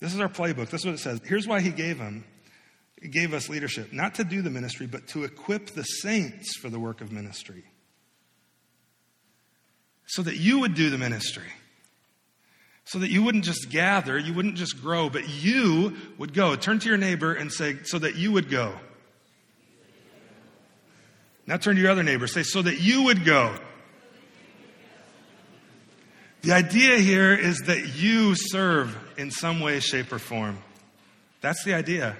This 0.00 0.14
is 0.14 0.20
our 0.20 0.28
playbook. 0.28 0.70
This 0.70 0.80
is 0.80 0.86
what 0.86 0.94
it 0.94 1.00
says. 1.00 1.20
Here's 1.24 1.46
why 1.46 1.60
he 1.60 1.70
gave 1.70 1.98
him. 1.98 2.24
He 3.00 3.08
gave 3.08 3.34
us 3.34 3.48
leadership, 3.48 3.92
not 3.92 4.14
to 4.16 4.24
do 4.24 4.42
the 4.42 4.50
ministry, 4.50 4.86
but 4.86 5.08
to 5.08 5.24
equip 5.24 5.70
the 5.70 5.82
saints 5.82 6.56
for 6.56 6.68
the 6.68 6.78
work 6.78 7.00
of 7.00 7.12
ministry. 7.12 7.64
So 10.06 10.22
that 10.22 10.36
you 10.36 10.60
would 10.60 10.74
do 10.74 10.90
the 10.90 10.98
ministry. 10.98 11.44
So 12.90 12.98
that 12.98 13.10
you 13.12 13.22
wouldn't 13.22 13.44
just 13.44 13.70
gather, 13.70 14.18
you 14.18 14.34
wouldn't 14.34 14.56
just 14.56 14.82
grow, 14.82 15.08
but 15.08 15.28
you 15.28 15.96
would 16.18 16.34
go. 16.34 16.56
Turn 16.56 16.80
to 16.80 16.88
your 16.88 16.98
neighbor 16.98 17.32
and 17.32 17.52
say, 17.52 17.76
so 17.84 18.00
that 18.00 18.16
you 18.16 18.32
would 18.32 18.50
go. 18.50 18.74
Now 21.46 21.56
turn 21.56 21.76
to 21.76 21.80
your 21.80 21.92
other 21.92 22.02
neighbor, 22.02 22.26
say, 22.26 22.42
so 22.42 22.60
that 22.62 22.80
you 22.80 23.04
would 23.04 23.24
go. 23.24 23.54
The 26.42 26.50
idea 26.50 26.96
here 26.96 27.32
is 27.32 27.58
that 27.66 27.94
you 27.94 28.34
serve 28.34 28.98
in 29.16 29.30
some 29.30 29.60
way, 29.60 29.78
shape, 29.78 30.12
or 30.12 30.18
form. 30.18 30.58
That's 31.42 31.62
the 31.62 31.74
idea. 31.74 32.16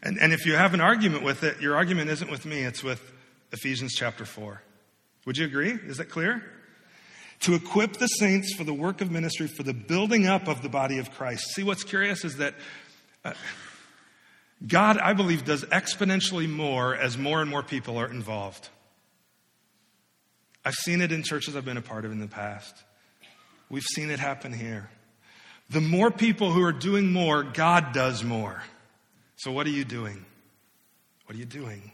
And, 0.00 0.16
and 0.18 0.32
if 0.32 0.46
you 0.46 0.54
have 0.54 0.74
an 0.74 0.80
argument 0.80 1.24
with 1.24 1.42
it, 1.42 1.60
your 1.60 1.74
argument 1.74 2.08
isn't 2.10 2.30
with 2.30 2.46
me, 2.46 2.60
it's 2.60 2.84
with 2.84 3.02
Ephesians 3.50 3.94
chapter 3.96 4.24
4. 4.24 4.62
Would 5.26 5.38
you 5.38 5.46
agree? 5.46 5.72
Is 5.72 5.96
that 5.96 6.08
clear? 6.08 6.57
To 7.40 7.54
equip 7.54 7.94
the 7.94 8.06
saints 8.06 8.54
for 8.54 8.64
the 8.64 8.74
work 8.74 9.00
of 9.00 9.10
ministry, 9.10 9.46
for 9.46 9.62
the 9.62 9.74
building 9.74 10.26
up 10.26 10.48
of 10.48 10.62
the 10.62 10.68
body 10.68 10.98
of 10.98 11.10
Christ. 11.12 11.44
See, 11.54 11.62
what's 11.62 11.84
curious 11.84 12.24
is 12.24 12.38
that 12.38 12.54
uh, 13.24 13.32
God, 14.66 14.98
I 14.98 15.12
believe, 15.12 15.44
does 15.44 15.64
exponentially 15.64 16.48
more 16.48 16.96
as 16.96 17.16
more 17.16 17.40
and 17.40 17.48
more 17.48 17.62
people 17.62 17.96
are 17.98 18.10
involved. 18.10 18.68
I've 20.64 20.74
seen 20.74 21.00
it 21.00 21.12
in 21.12 21.22
churches 21.22 21.54
I've 21.54 21.64
been 21.64 21.76
a 21.76 21.82
part 21.82 22.04
of 22.04 22.12
in 22.12 22.18
the 22.18 22.26
past. 22.26 22.74
We've 23.70 23.84
seen 23.84 24.10
it 24.10 24.18
happen 24.18 24.52
here. 24.52 24.90
The 25.70 25.80
more 25.80 26.10
people 26.10 26.50
who 26.50 26.62
are 26.62 26.72
doing 26.72 27.12
more, 27.12 27.42
God 27.42 27.92
does 27.92 28.24
more. 28.24 28.62
So, 29.36 29.52
what 29.52 29.66
are 29.66 29.70
you 29.70 29.84
doing? 29.84 30.24
What 31.26 31.36
are 31.36 31.38
you 31.38 31.44
doing? 31.44 31.92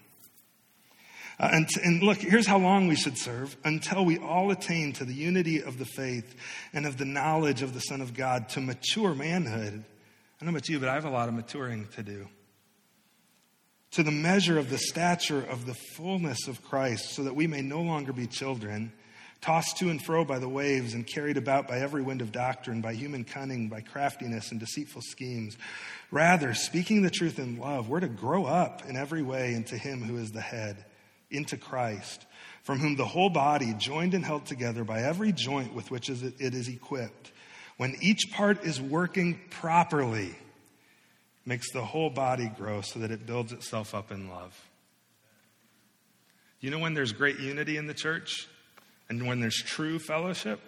Uh, 1.38 1.50
and, 1.52 1.68
and 1.82 2.02
look, 2.02 2.18
here's 2.18 2.46
how 2.46 2.58
long 2.58 2.86
we 2.86 2.94
should 2.94 3.18
serve 3.18 3.56
until 3.64 4.04
we 4.04 4.18
all 4.18 4.50
attain 4.50 4.92
to 4.92 5.04
the 5.04 5.14
unity 5.14 5.62
of 5.62 5.78
the 5.78 5.84
faith 5.84 6.36
and 6.72 6.86
of 6.86 6.96
the 6.96 7.04
knowledge 7.04 7.62
of 7.62 7.74
the 7.74 7.80
Son 7.80 8.00
of 8.00 8.14
God 8.14 8.48
to 8.50 8.60
mature 8.60 9.14
manhood. 9.14 9.84
I 9.84 10.44
don't 10.44 10.52
know 10.52 10.56
about 10.56 10.68
you, 10.68 10.78
but 10.78 10.88
I 10.88 10.94
have 10.94 11.04
a 11.04 11.10
lot 11.10 11.28
of 11.28 11.34
maturing 11.34 11.88
to 11.96 12.02
do. 12.02 12.28
To 13.92 14.02
the 14.02 14.12
measure 14.12 14.58
of 14.58 14.70
the 14.70 14.78
stature 14.78 15.42
of 15.42 15.66
the 15.66 15.74
fullness 15.74 16.46
of 16.46 16.62
Christ, 16.62 17.10
so 17.10 17.24
that 17.24 17.34
we 17.34 17.46
may 17.46 17.62
no 17.62 17.82
longer 17.82 18.12
be 18.12 18.26
children, 18.26 18.92
tossed 19.40 19.76
to 19.78 19.90
and 19.90 20.02
fro 20.02 20.24
by 20.24 20.38
the 20.38 20.48
waves 20.48 20.94
and 20.94 21.06
carried 21.06 21.36
about 21.36 21.68
by 21.68 21.78
every 21.78 22.02
wind 22.02 22.20
of 22.20 22.32
doctrine, 22.32 22.80
by 22.80 22.94
human 22.94 23.24
cunning, 23.24 23.68
by 23.68 23.80
craftiness 23.80 24.50
and 24.52 24.60
deceitful 24.60 25.02
schemes. 25.02 25.56
Rather, 26.10 26.54
speaking 26.54 27.02
the 27.02 27.10
truth 27.10 27.38
in 27.38 27.58
love, 27.58 27.88
we're 27.88 28.00
to 28.00 28.08
grow 28.08 28.46
up 28.46 28.84
in 28.86 28.96
every 28.96 29.22
way 29.22 29.54
into 29.54 29.76
Him 29.76 30.00
who 30.02 30.16
is 30.16 30.30
the 30.30 30.40
head 30.40 30.84
into 31.36 31.56
Christ, 31.56 32.26
from 32.62 32.78
whom 32.78 32.96
the 32.96 33.04
whole 33.04 33.30
body, 33.30 33.74
joined 33.76 34.14
and 34.14 34.24
held 34.24 34.46
together 34.46 34.84
by 34.84 35.02
every 35.02 35.32
joint 35.32 35.74
with 35.74 35.90
which 35.90 36.08
it 36.08 36.40
is 36.40 36.68
equipped, 36.68 37.32
when 37.76 37.96
each 38.00 38.30
part 38.32 38.64
is 38.64 38.80
working 38.80 39.40
properly, 39.50 40.34
makes 41.44 41.70
the 41.72 41.84
whole 41.84 42.10
body 42.10 42.50
grow 42.56 42.80
so 42.80 43.00
that 43.00 43.10
it 43.10 43.26
builds 43.26 43.52
itself 43.52 43.94
up 43.94 44.10
in 44.10 44.28
love. 44.28 44.58
You 46.60 46.70
know 46.70 46.78
when 46.78 46.94
there's 46.94 47.12
great 47.12 47.40
unity 47.40 47.76
in 47.76 47.86
the 47.86 47.92
church 47.92 48.48
and 49.10 49.26
when 49.26 49.40
there's 49.40 49.56
true 49.56 49.98
fellowship? 49.98 50.60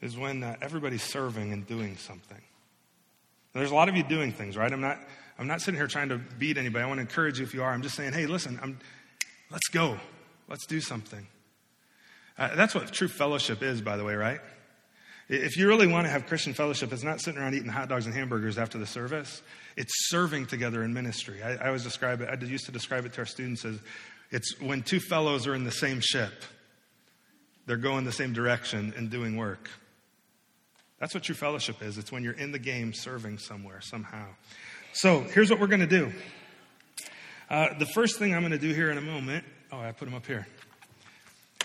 Is 0.00 0.16
when 0.16 0.44
uh, 0.44 0.54
everybody's 0.62 1.02
serving 1.02 1.52
and 1.52 1.66
doing 1.66 1.96
something. 1.96 2.40
there's 3.52 3.72
a 3.72 3.74
lot 3.74 3.88
of 3.88 3.96
you 3.96 4.04
doing 4.04 4.30
things, 4.30 4.56
right? 4.56 4.72
I'm 4.72 4.80
not, 4.80 5.00
I'm 5.36 5.48
not 5.48 5.60
sitting 5.60 5.76
here 5.76 5.88
trying 5.88 6.10
to 6.10 6.18
beat 6.18 6.56
anybody. 6.56 6.84
I 6.84 6.86
want 6.86 6.98
to 6.98 7.02
encourage 7.02 7.40
you 7.40 7.44
if 7.44 7.52
you 7.52 7.64
are. 7.64 7.72
I'm 7.72 7.82
just 7.82 7.96
saying, 7.96 8.12
hey, 8.12 8.26
listen, 8.26 8.60
I'm, 8.62 8.78
Let's 9.50 9.68
go. 9.68 9.98
Let's 10.48 10.66
do 10.66 10.80
something. 10.80 11.26
Uh, 12.36 12.54
that's 12.54 12.74
what 12.74 12.92
true 12.92 13.08
fellowship 13.08 13.62
is, 13.62 13.80
by 13.80 13.96
the 13.96 14.04
way, 14.04 14.14
right? 14.14 14.40
If 15.28 15.56
you 15.58 15.68
really 15.68 15.86
want 15.86 16.06
to 16.06 16.10
have 16.10 16.26
Christian 16.26 16.54
fellowship, 16.54 16.92
it's 16.92 17.02
not 17.02 17.20
sitting 17.20 17.40
around 17.40 17.54
eating 17.54 17.68
hot 17.68 17.88
dogs 17.88 18.06
and 18.06 18.14
hamburgers 18.14 18.56
after 18.56 18.78
the 18.78 18.86
service. 18.86 19.42
It's 19.76 19.92
serving 20.08 20.46
together 20.46 20.82
in 20.82 20.94
ministry. 20.94 21.42
I, 21.42 21.56
I 21.56 21.66
always 21.66 21.84
describe 21.84 22.22
it, 22.22 22.28
I 22.30 22.44
used 22.44 22.66
to 22.66 22.72
describe 22.72 23.04
it 23.04 23.12
to 23.14 23.20
our 23.20 23.26
students 23.26 23.64
as 23.64 23.78
it's 24.30 24.58
when 24.60 24.82
two 24.82 25.00
fellows 25.00 25.46
are 25.46 25.54
in 25.54 25.64
the 25.64 25.70
same 25.70 26.00
ship, 26.00 26.32
they're 27.66 27.76
going 27.76 28.04
the 28.04 28.12
same 28.12 28.32
direction 28.32 28.94
and 28.96 29.10
doing 29.10 29.36
work. 29.36 29.68
That's 30.98 31.14
what 31.14 31.22
true 31.22 31.34
fellowship 31.34 31.82
is. 31.82 31.98
It's 31.98 32.10
when 32.10 32.24
you're 32.24 32.32
in 32.32 32.50
the 32.50 32.58
game 32.58 32.92
serving 32.94 33.38
somewhere, 33.38 33.80
somehow. 33.80 34.26
So 34.92 35.20
here's 35.20 35.50
what 35.50 35.60
we're 35.60 35.66
going 35.68 35.80
to 35.80 35.86
do. 35.86 36.12
Uh, 37.50 37.72
the 37.78 37.86
first 37.86 38.18
thing 38.18 38.34
I'm 38.34 38.42
going 38.42 38.52
to 38.52 38.58
do 38.58 38.74
here 38.74 38.90
in 38.90 38.98
a 38.98 39.02
moment, 39.02 39.42
oh, 39.72 39.78
I 39.78 39.92
put 39.92 40.04
them 40.04 40.14
up 40.14 40.26
here, 40.26 40.46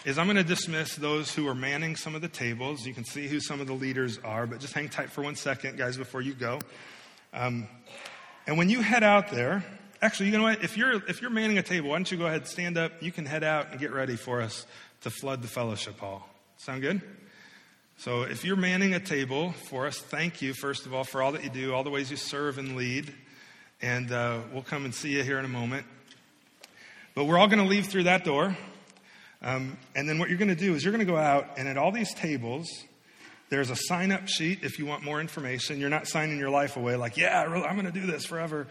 is 0.05 0.17
I'm 0.17 0.27
going 0.27 0.37
to 0.37 0.43
dismiss 0.43 0.95
those 0.95 1.35
who 1.35 1.45
are 1.49 1.55
manning 1.55 1.97
some 1.97 2.15
of 2.15 2.21
the 2.21 2.29
tables. 2.29 2.85
You 2.85 2.93
can 2.93 3.03
see 3.03 3.27
who 3.27 3.41
some 3.41 3.59
of 3.59 3.67
the 3.67 3.73
leaders 3.73 4.17
are, 4.23 4.47
but 4.47 4.61
just 4.61 4.71
hang 4.71 4.87
tight 4.87 5.09
for 5.09 5.21
one 5.21 5.35
second, 5.35 5.77
guys, 5.77 5.97
before 5.97 6.21
you 6.21 6.35
go. 6.35 6.59
Um, 7.33 7.67
and 8.47 8.57
when 8.57 8.69
you 8.69 8.79
head 8.79 9.03
out 9.03 9.29
there, 9.29 9.65
actually, 10.01 10.27
you 10.27 10.37
know 10.37 10.43
what? 10.43 10.63
If 10.63 10.77
you're 10.77 11.03
if 11.09 11.21
you're 11.21 11.31
manning 11.31 11.57
a 11.57 11.63
table, 11.63 11.89
why 11.89 11.97
don't 11.97 12.09
you 12.09 12.17
go 12.17 12.27
ahead, 12.27 12.41
and 12.41 12.47
stand 12.47 12.77
up? 12.77 13.03
You 13.03 13.11
can 13.11 13.25
head 13.25 13.43
out 13.43 13.71
and 13.71 13.79
get 13.79 13.91
ready 13.91 14.15
for 14.15 14.41
us 14.41 14.65
to 15.01 15.09
flood 15.09 15.41
the 15.41 15.49
fellowship 15.49 15.99
hall. 15.99 16.29
Sound 16.55 16.81
good? 16.81 17.01
So 17.97 18.21
if 18.21 18.45
you're 18.45 18.55
manning 18.55 18.93
a 18.93 19.01
table 19.01 19.51
for 19.51 19.85
us, 19.85 19.97
thank 19.97 20.41
you 20.41 20.53
first 20.53 20.85
of 20.85 20.93
all 20.93 21.03
for 21.03 21.21
all 21.21 21.33
that 21.33 21.43
you 21.43 21.49
do, 21.49 21.73
all 21.73 21.83
the 21.83 21.89
ways 21.89 22.09
you 22.09 22.15
serve 22.15 22.57
and 22.57 22.77
lead 22.77 23.13
and 23.83 24.13
uh, 24.13 24.39
we'll 24.53 24.63
come 24.63 24.85
and 24.85 24.95
see 24.95 25.09
you 25.09 25.23
here 25.23 25.37
in 25.37 25.43
a 25.43 25.49
moment. 25.49 25.85
But 27.15 27.25
we're 27.25 27.37
all 27.37 27.47
going 27.47 27.61
to 27.61 27.67
leave 27.67 27.87
through 27.87 28.05
that 28.05 28.23
door. 28.23 28.57
Um, 29.41 29.77
and 29.93 30.07
then 30.07 30.19
what 30.19 30.29
you're 30.29 30.37
going 30.37 30.47
to 30.47 30.55
do 30.55 30.73
is 30.73 30.85
you're 30.85 30.93
going 30.93 31.05
to 31.05 31.11
go 31.11 31.17
out, 31.17 31.57
and 31.57 31.67
at 31.67 31.77
all 31.77 31.91
these 31.91 32.13
tables, 32.13 32.65
there's 33.49 33.69
a 33.69 33.75
sign 33.75 34.13
up 34.13 34.29
sheet 34.29 34.63
if 34.63 34.79
you 34.79 34.85
want 34.85 35.03
more 35.03 35.19
information. 35.19 35.81
You're 35.81 35.89
not 35.89 36.07
signing 36.07 36.39
your 36.39 36.49
life 36.49 36.77
away 36.77 36.95
like, 36.95 37.17
yeah, 37.17 37.41
I'm 37.41 37.75
going 37.75 37.85
to 37.85 37.91
do 37.91 38.07
this 38.07 38.25
forever. 38.25 38.67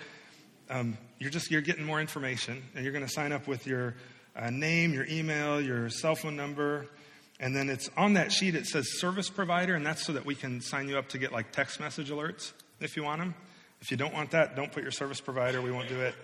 Um, 0.71 0.97
you're 1.19 1.31
just 1.31 1.51
you're 1.51 1.61
getting 1.61 1.85
more 1.85 2.01
information, 2.01 2.63
and 2.75 2.83
you're 2.83 2.95
going 2.95 3.05
to 3.05 3.13
sign 3.13 3.33
up 3.33 3.47
with 3.47 3.67
your 3.67 3.95
uh, 4.35 4.49
name, 4.49 4.95
your 4.95 5.05
email, 5.11 5.61
your 5.61 5.91
cell 5.91 6.15
phone 6.15 6.37
number, 6.37 6.87
and 7.39 7.55
then 7.55 7.69
it's 7.69 7.91
on 7.99 8.15
that 8.15 8.33
sheet. 8.33 8.55
It 8.55 8.65
says 8.65 8.99
service 8.99 9.29
provider, 9.29 9.75
and 9.75 9.85
that's 9.85 10.07
so 10.07 10.15
that 10.15 10.25
we 10.25 10.35
can 10.35 10.63
sign 10.63 10.89
you 10.89 10.97
up 10.97 11.11
to 11.11 11.19
get 11.19 11.33
like 11.33 11.53
text 11.53 11.81
message 11.81 12.11
alerts 12.11 12.53
if 12.81 12.97
you 12.97 13.05
want 13.05 13.21
them. 13.21 13.35
If 13.83 13.91
you 13.91 13.97
don't 13.97 14.15
want 14.15 14.31
that, 14.31 14.55
don't 14.55 14.71
put 14.71 14.85
your 14.85 14.93
service 14.93 15.21
provider. 15.21 15.61
We 15.61 15.73
won't 15.73 15.89
do 15.89 16.01
it. 16.01 16.15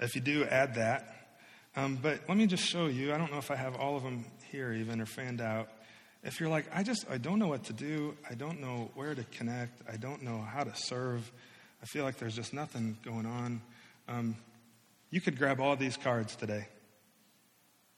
If 0.00 0.14
you 0.14 0.22
do, 0.22 0.44
add 0.44 0.76
that. 0.76 1.28
Um, 1.76 1.98
but 2.00 2.20
let 2.28 2.38
me 2.38 2.46
just 2.46 2.64
show 2.64 2.86
you. 2.86 3.12
I 3.12 3.18
don't 3.18 3.30
know 3.30 3.36
if 3.36 3.50
I 3.50 3.56
have 3.56 3.76
all 3.76 3.94
of 3.94 4.02
them 4.02 4.24
here 4.50 4.72
even 4.72 5.02
or 5.02 5.06
fanned 5.06 5.42
out. 5.42 5.68
If 6.22 6.40
you're 6.40 6.48
like, 6.48 6.64
I 6.72 6.82
just, 6.82 7.04
I 7.10 7.18
don't 7.18 7.38
know 7.38 7.48
what 7.48 7.64
to 7.64 7.74
do. 7.74 8.16
I 8.30 8.32
don't 8.32 8.58
know 8.58 8.90
where 8.94 9.14
to 9.14 9.22
connect. 9.24 9.82
I 9.86 9.98
don't 9.98 10.22
know 10.22 10.38
how 10.40 10.64
to 10.64 10.74
serve. 10.74 11.30
I 11.82 11.84
feel 11.84 12.04
like 12.04 12.16
there's 12.16 12.34
just 12.34 12.54
nothing 12.54 12.96
going 13.04 13.26
on. 13.26 13.60
Um, 14.08 14.36
you 15.10 15.20
could 15.20 15.38
grab 15.38 15.60
all 15.60 15.76
these 15.76 15.98
cards 15.98 16.34
today 16.34 16.68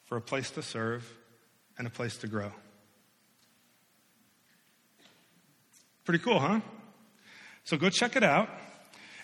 for 0.07 0.17
a 0.17 0.21
place 0.21 0.51
to 0.51 0.63
serve 0.63 1.09
and 1.79 1.87
a 1.87 1.91
place 1.91 2.17
to 2.19 2.27
grow. 2.27 2.51
Pretty 6.05 6.25
cool, 6.25 6.41
huh? 6.41 6.61
So 7.63 7.77
go 7.77 7.89
check 7.89 8.17
it 8.17 8.25
out. 8.25 8.49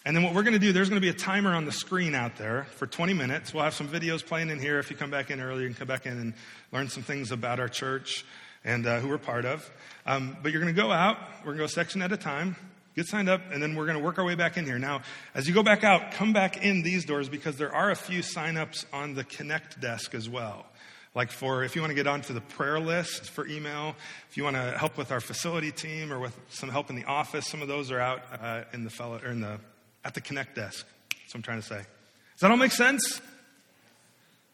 And 0.04 0.16
then 0.16 0.24
what 0.24 0.34
we're 0.34 0.42
going 0.42 0.54
to 0.54 0.58
do, 0.58 0.72
there's 0.72 0.88
going 0.88 1.00
to 1.00 1.04
be 1.04 1.10
a 1.10 1.18
timer 1.18 1.54
on 1.54 1.64
the 1.64 1.72
screen 1.72 2.14
out 2.14 2.36
there 2.36 2.66
for 2.72 2.88
20 2.88 3.14
minutes. 3.14 3.54
We'll 3.54 3.62
have 3.62 3.74
some 3.74 3.86
videos 3.86 4.24
playing 4.24 4.50
in 4.50 4.58
here. 4.58 4.80
If 4.80 4.90
you 4.90 4.96
come 4.96 5.10
back 5.10 5.30
in 5.30 5.40
early, 5.40 5.62
you 5.62 5.68
can 5.68 5.76
come 5.76 5.86
back 5.86 6.06
in 6.06 6.18
and 6.18 6.34
learn 6.72 6.88
some 6.88 7.04
things 7.04 7.30
about 7.30 7.60
our 7.60 7.68
church 7.68 8.24
and 8.64 8.84
uh, 8.84 8.98
who 8.98 9.08
we're 9.08 9.18
part 9.18 9.44
of. 9.44 9.70
Um, 10.04 10.36
but 10.42 10.50
you're 10.50 10.60
going 10.60 10.74
to 10.74 10.80
go 10.80 10.90
out. 10.90 11.18
We're 11.40 11.54
going 11.54 11.58
to 11.58 11.62
go 11.62 11.66
section 11.68 12.02
at 12.02 12.10
a 12.10 12.16
time, 12.16 12.56
get 12.96 13.06
signed 13.06 13.28
up, 13.28 13.42
and 13.52 13.62
then 13.62 13.76
we're 13.76 13.86
going 13.86 13.96
to 13.96 14.02
work 14.02 14.18
our 14.18 14.24
way 14.24 14.34
back 14.34 14.56
in 14.56 14.64
here. 14.64 14.78
Now, 14.78 15.02
as 15.36 15.46
you 15.46 15.54
go 15.54 15.62
back 15.62 15.84
out, 15.84 16.10
come 16.10 16.32
back 16.32 16.64
in 16.64 16.82
these 16.82 17.04
doors 17.04 17.28
because 17.28 17.56
there 17.56 17.72
are 17.72 17.92
a 17.92 17.96
few 17.96 18.22
sign-ups 18.22 18.86
on 18.92 19.14
the 19.14 19.22
Connect 19.22 19.80
desk 19.80 20.16
as 20.16 20.28
well. 20.28 20.66
Like 21.14 21.30
for 21.30 21.62
if 21.62 21.76
you 21.76 21.82
want 21.82 21.90
to 21.90 21.94
get 21.94 22.08
onto 22.08 22.32
the 22.32 22.40
prayer 22.40 22.80
list 22.80 23.30
for 23.30 23.46
email, 23.46 23.94
if 24.30 24.36
you 24.36 24.42
want 24.42 24.56
to 24.56 24.76
help 24.76 24.96
with 24.96 25.12
our 25.12 25.20
facility 25.20 25.70
team 25.70 26.12
or 26.12 26.18
with 26.18 26.36
some 26.48 26.70
help 26.70 26.90
in 26.90 26.96
the 26.96 27.04
office, 27.04 27.46
some 27.46 27.62
of 27.62 27.68
those 27.68 27.92
are 27.92 28.00
out 28.00 28.22
uh, 28.40 28.62
in 28.72 28.82
the 28.82 28.90
fellow 28.90 29.20
or 29.22 29.30
in 29.30 29.42
the 29.42 29.60
at 30.04 30.14
the 30.14 30.20
Connect 30.20 30.54
desk. 30.54 30.86
That's 31.10 31.34
what 31.34 31.38
I'm 31.38 31.42
trying 31.42 31.60
to 31.60 31.66
say. 31.66 31.76
Does 31.76 32.40
that 32.40 32.50
all 32.50 32.56
make 32.56 32.72
sense? 32.72 33.20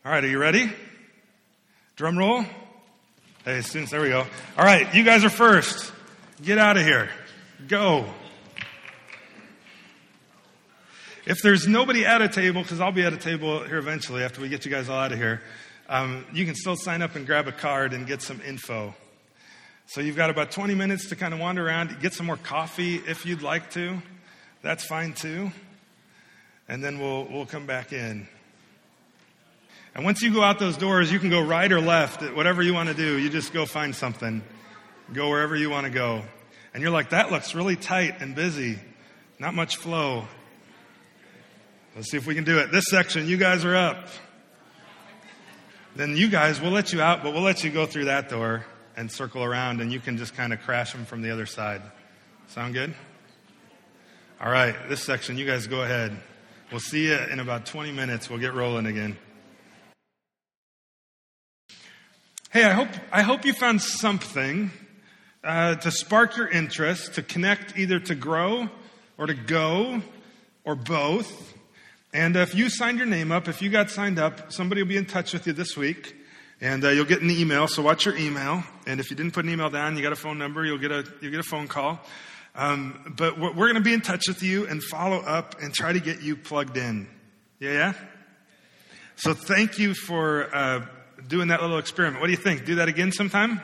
All 0.05 0.13
right, 0.13 0.23
are 0.23 0.29
you 0.29 0.39
ready? 0.39 0.71
Drum 1.97 2.19
roll. 2.19 2.45
Hey, 3.45 3.61
students, 3.63 3.91
there 3.91 4.01
we 4.01 4.09
go. 4.09 4.27
All 4.57 4.65
right, 4.65 4.95
you 4.95 5.05
guys 5.05 5.25
are 5.25 5.31
first. 5.31 5.93
Get 6.43 6.59
out 6.59 6.77
of 6.77 6.85
here. 6.85 7.11
Go. 7.67 8.05
If 11.27 11.43
there's 11.43 11.67
nobody 11.67 12.07
at 12.07 12.23
a 12.23 12.29
table, 12.29 12.63
because 12.63 12.81
I'll 12.81 12.93
be 12.93 13.05
at 13.05 13.13
a 13.13 13.19
table 13.19 13.63
here 13.65 13.79
eventually 13.79 14.23
after 14.23 14.41
we 14.41 14.49
get 14.49 14.65
you 14.65 14.71
guys 14.71 14.89
all 14.89 14.99
out 14.99 15.13
of 15.13 15.19
here, 15.19 15.43
um, 15.89 16.25
you 16.33 16.47
can 16.47 16.55
still 16.55 16.77
sign 16.77 17.03
up 17.03 17.17
and 17.17 17.27
grab 17.27 17.49
a 17.49 17.53
card 17.53 17.93
and 17.93 18.07
get 18.07 18.23
some 18.23 18.41
info. 18.47 18.95
So 19.87 20.01
you've 20.01 20.17
got 20.17 20.31
about 20.31 20.53
20 20.53 20.75
minutes 20.75 21.09
to 21.09 21.17
kind 21.17 21.35
of 21.35 21.41
wander 21.41 21.67
around, 21.67 21.99
get 22.01 22.13
some 22.13 22.27
more 22.27 22.37
coffee 22.37 22.97
if 22.97 23.27
you'd 23.27 23.43
like 23.43 23.71
to. 23.71 24.01
That's 24.63 24.85
fine 24.85 25.13
too. 25.13 25.53
And 26.69 26.83
then 26.83 26.99
we'll, 26.99 27.25
we'll 27.25 27.47
come 27.47 27.67
back 27.67 27.93
in. 27.93 28.29
And 29.95 30.05
once 30.05 30.23
you 30.23 30.33
go 30.33 30.43
out 30.43 30.59
those 30.59 30.77
doors, 30.77 31.11
you 31.11 31.19
can 31.19 31.31
go 31.31 31.41
right 31.41 31.71
or 31.71 31.81
left, 31.81 32.23
whatever 32.35 32.63
you 32.63 32.75
want 32.75 32.89
to 32.89 32.95
do. 32.95 33.19
You 33.19 33.31
just 33.31 33.53
go 33.53 33.67
find 33.67 33.95
something. 33.95 34.43
Go 35.13 35.29
wherever 35.29 35.57
you 35.57 35.71
want 35.71 35.87
to 35.87 35.91
go. 35.91 36.23
And 36.75 36.83
you're 36.83 36.93
like, 36.93 37.11
that 37.11 37.33
looks 37.33 37.55
really 37.55 37.77
tight 37.77 38.21
and 38.21 38.35
busy. 38.35 38.79
Not 39.39 39.55
much 39.55 39.77
flow. 39.77 40.27
Let's 41.97 42.11
see 42.11 42.17
if 42.17 42.27
we 42.27 42.35
can 42.35 42.45
do 42.45 42.59
it. 42.59 42.71
This 42.71 42.85
section, 42.89 43.27
you 43.27 43.39
guys 43.39 43.65
are 43.65 43.75
up. 43.75 44.09
Then 45.97 46.17
you 46.17 46.29
guys, 46.29 46.61
we'll 46.61 46.71
let 46.71 46.93
you 46.93 47.01
out, 47.01 47.23
but 47.23 47.33
we'll 47.33 47.43
let 47.43 47.65
you 47.65 47.71
go 47.71 47.87
through 47.87 48.05
that 48.05 48.29
door 48.29 48.65
and 48.97 49.11
circle 49.11 49.43
around, 49.43 49.81
and 49.81 49.93
you 49.93 49.99
can 49.99 50.17
just 50.17 50.35
kind 50.35 50.53
of 50.53 50.61
crash 50.61 50.93
them 50.93 51.05
from 51.05 51.23
the 51.23 51.31
other 51.31 51.47
side. 51.47 51.83
Sound 52.49 52.75
good? 52.75 52.95
All 54.41 54.53
right, 54.53 54.77
this 54.89 55.03
section, 55.03 55.37
you 55.37 55.45
guys 55.45 55.67
go 55.67 55.83
ahead. 55.83 56.17
We'll 56.71 56.79
see 56.79 57.09
you 57.09 57.17
in 57.17 57.41
about 57.41 57.67
20 57.67 57.91
minutes. 57.91 58.31
We'll 58.31 58.39
get 58.39 58.55
rolling 58.55 58.87
again. 58.87 59.17
Hey, 62.51 62.63
I 62.63 62.71
hope, 62.71 62.89
I 63.11 63.23
hope 63.23 63.45
you 63.45 63.53
found 63.53 63.83
something 63.83 64.71
uh, 65.43 65.75
to 65.75 65.91
spark 65.91 66.37
your 66.37 66.47
interest, 66.47 67.15
to 67.15 67.23
connect 67.23 67.77
either 67.77 67.99
to 67.99 68.15
grow 68.15 68.69
or 69.17 69.27
to 69.27 69.35
go 69.35 70.03
or 70.63 70.77
both. 70.77 71.55
And 72.13 72.37
if 72.37 72.55
you 72.55 72.71
signed 72.71 72.99
your 72.99 73.09
name 73.09 73.33
up, 73.33 73.49
if 73.49 73.61
you 73.61 73.71
got 73.71 73.91
signed 73.91 74.21
up, 74.21 74.53
somebody 74.53 74.83
will 74.83 74.89
be 74.89 74.97
in 74.97 75.07
touch 75.07 75.33
with 75.33 75.49
you 75.49 75.53
this 75.53 75.77
week 75.77 76.15
And 76.61 76.85
uh, 76.85 76.91
you'll 76.91 77.07
get 77.07 77.23
an 77.23 77.31
email, 77.33 77.67
so 77.67 77.83
watch 77.83 78.05
your 78.05 78.17
email. 78.17 78.63
And 78.87 79.01
if 79.01 79.11
you 79.11 79.17
didn't 79.17 79.33
put 79.33 79.45
an 79.45 79.51
email 79.51 79.69
down, 79.69 79.97
you 79.97 80.03
got 80.03 80.13
a 80.13 80.17
phone 80.17 80.39
number, 80.39 80.65
you'll 80.65 80.79
get 80.79 80.93
a, 80.93 81.05
you'll 81.21 81.33
get 81.33 81.41
a 81.41 81.43
phone 81.43 81.67
call. 81.67 82.01
Um, 82.59 83.15
but 83.17 83.39
we're 83.39 83.53
going 83.55 83.77
to 83.77 83.81
be 83.81 83.95
in 83.95 84.01
touch 84.01 84.27
with 84.27 84.43
you 84.43 84.67
and 84.67 84.83
follow 84.83 85.19
up 85.19 85.63
and 85.63 85.73
try 85.73 85.93
to 85.93 86.01
get 86.01 86.23
you 86.23 86.35
plugged 86.35 86.77
in. 86.77 87.07
Yeah, 87.61 87.71
yeah? 87.71 87.93
So 89.15 89.33
thank 89.33 89.79
you 89.79 89.95
for 89.95 90.53
uh, 90.53 90.85
doing 91.29 91.49
that 91.49 91.63
little 91.63 91.79
experiment. 91.79 92.21
What 92.21 92.27
do 92.27 92.33
you 92.33 92.37
think? 92.37 92.65
Do 92.65 92.75
that 92.75 92.89
again 92.89 93.13
sometime? 93.13 93.61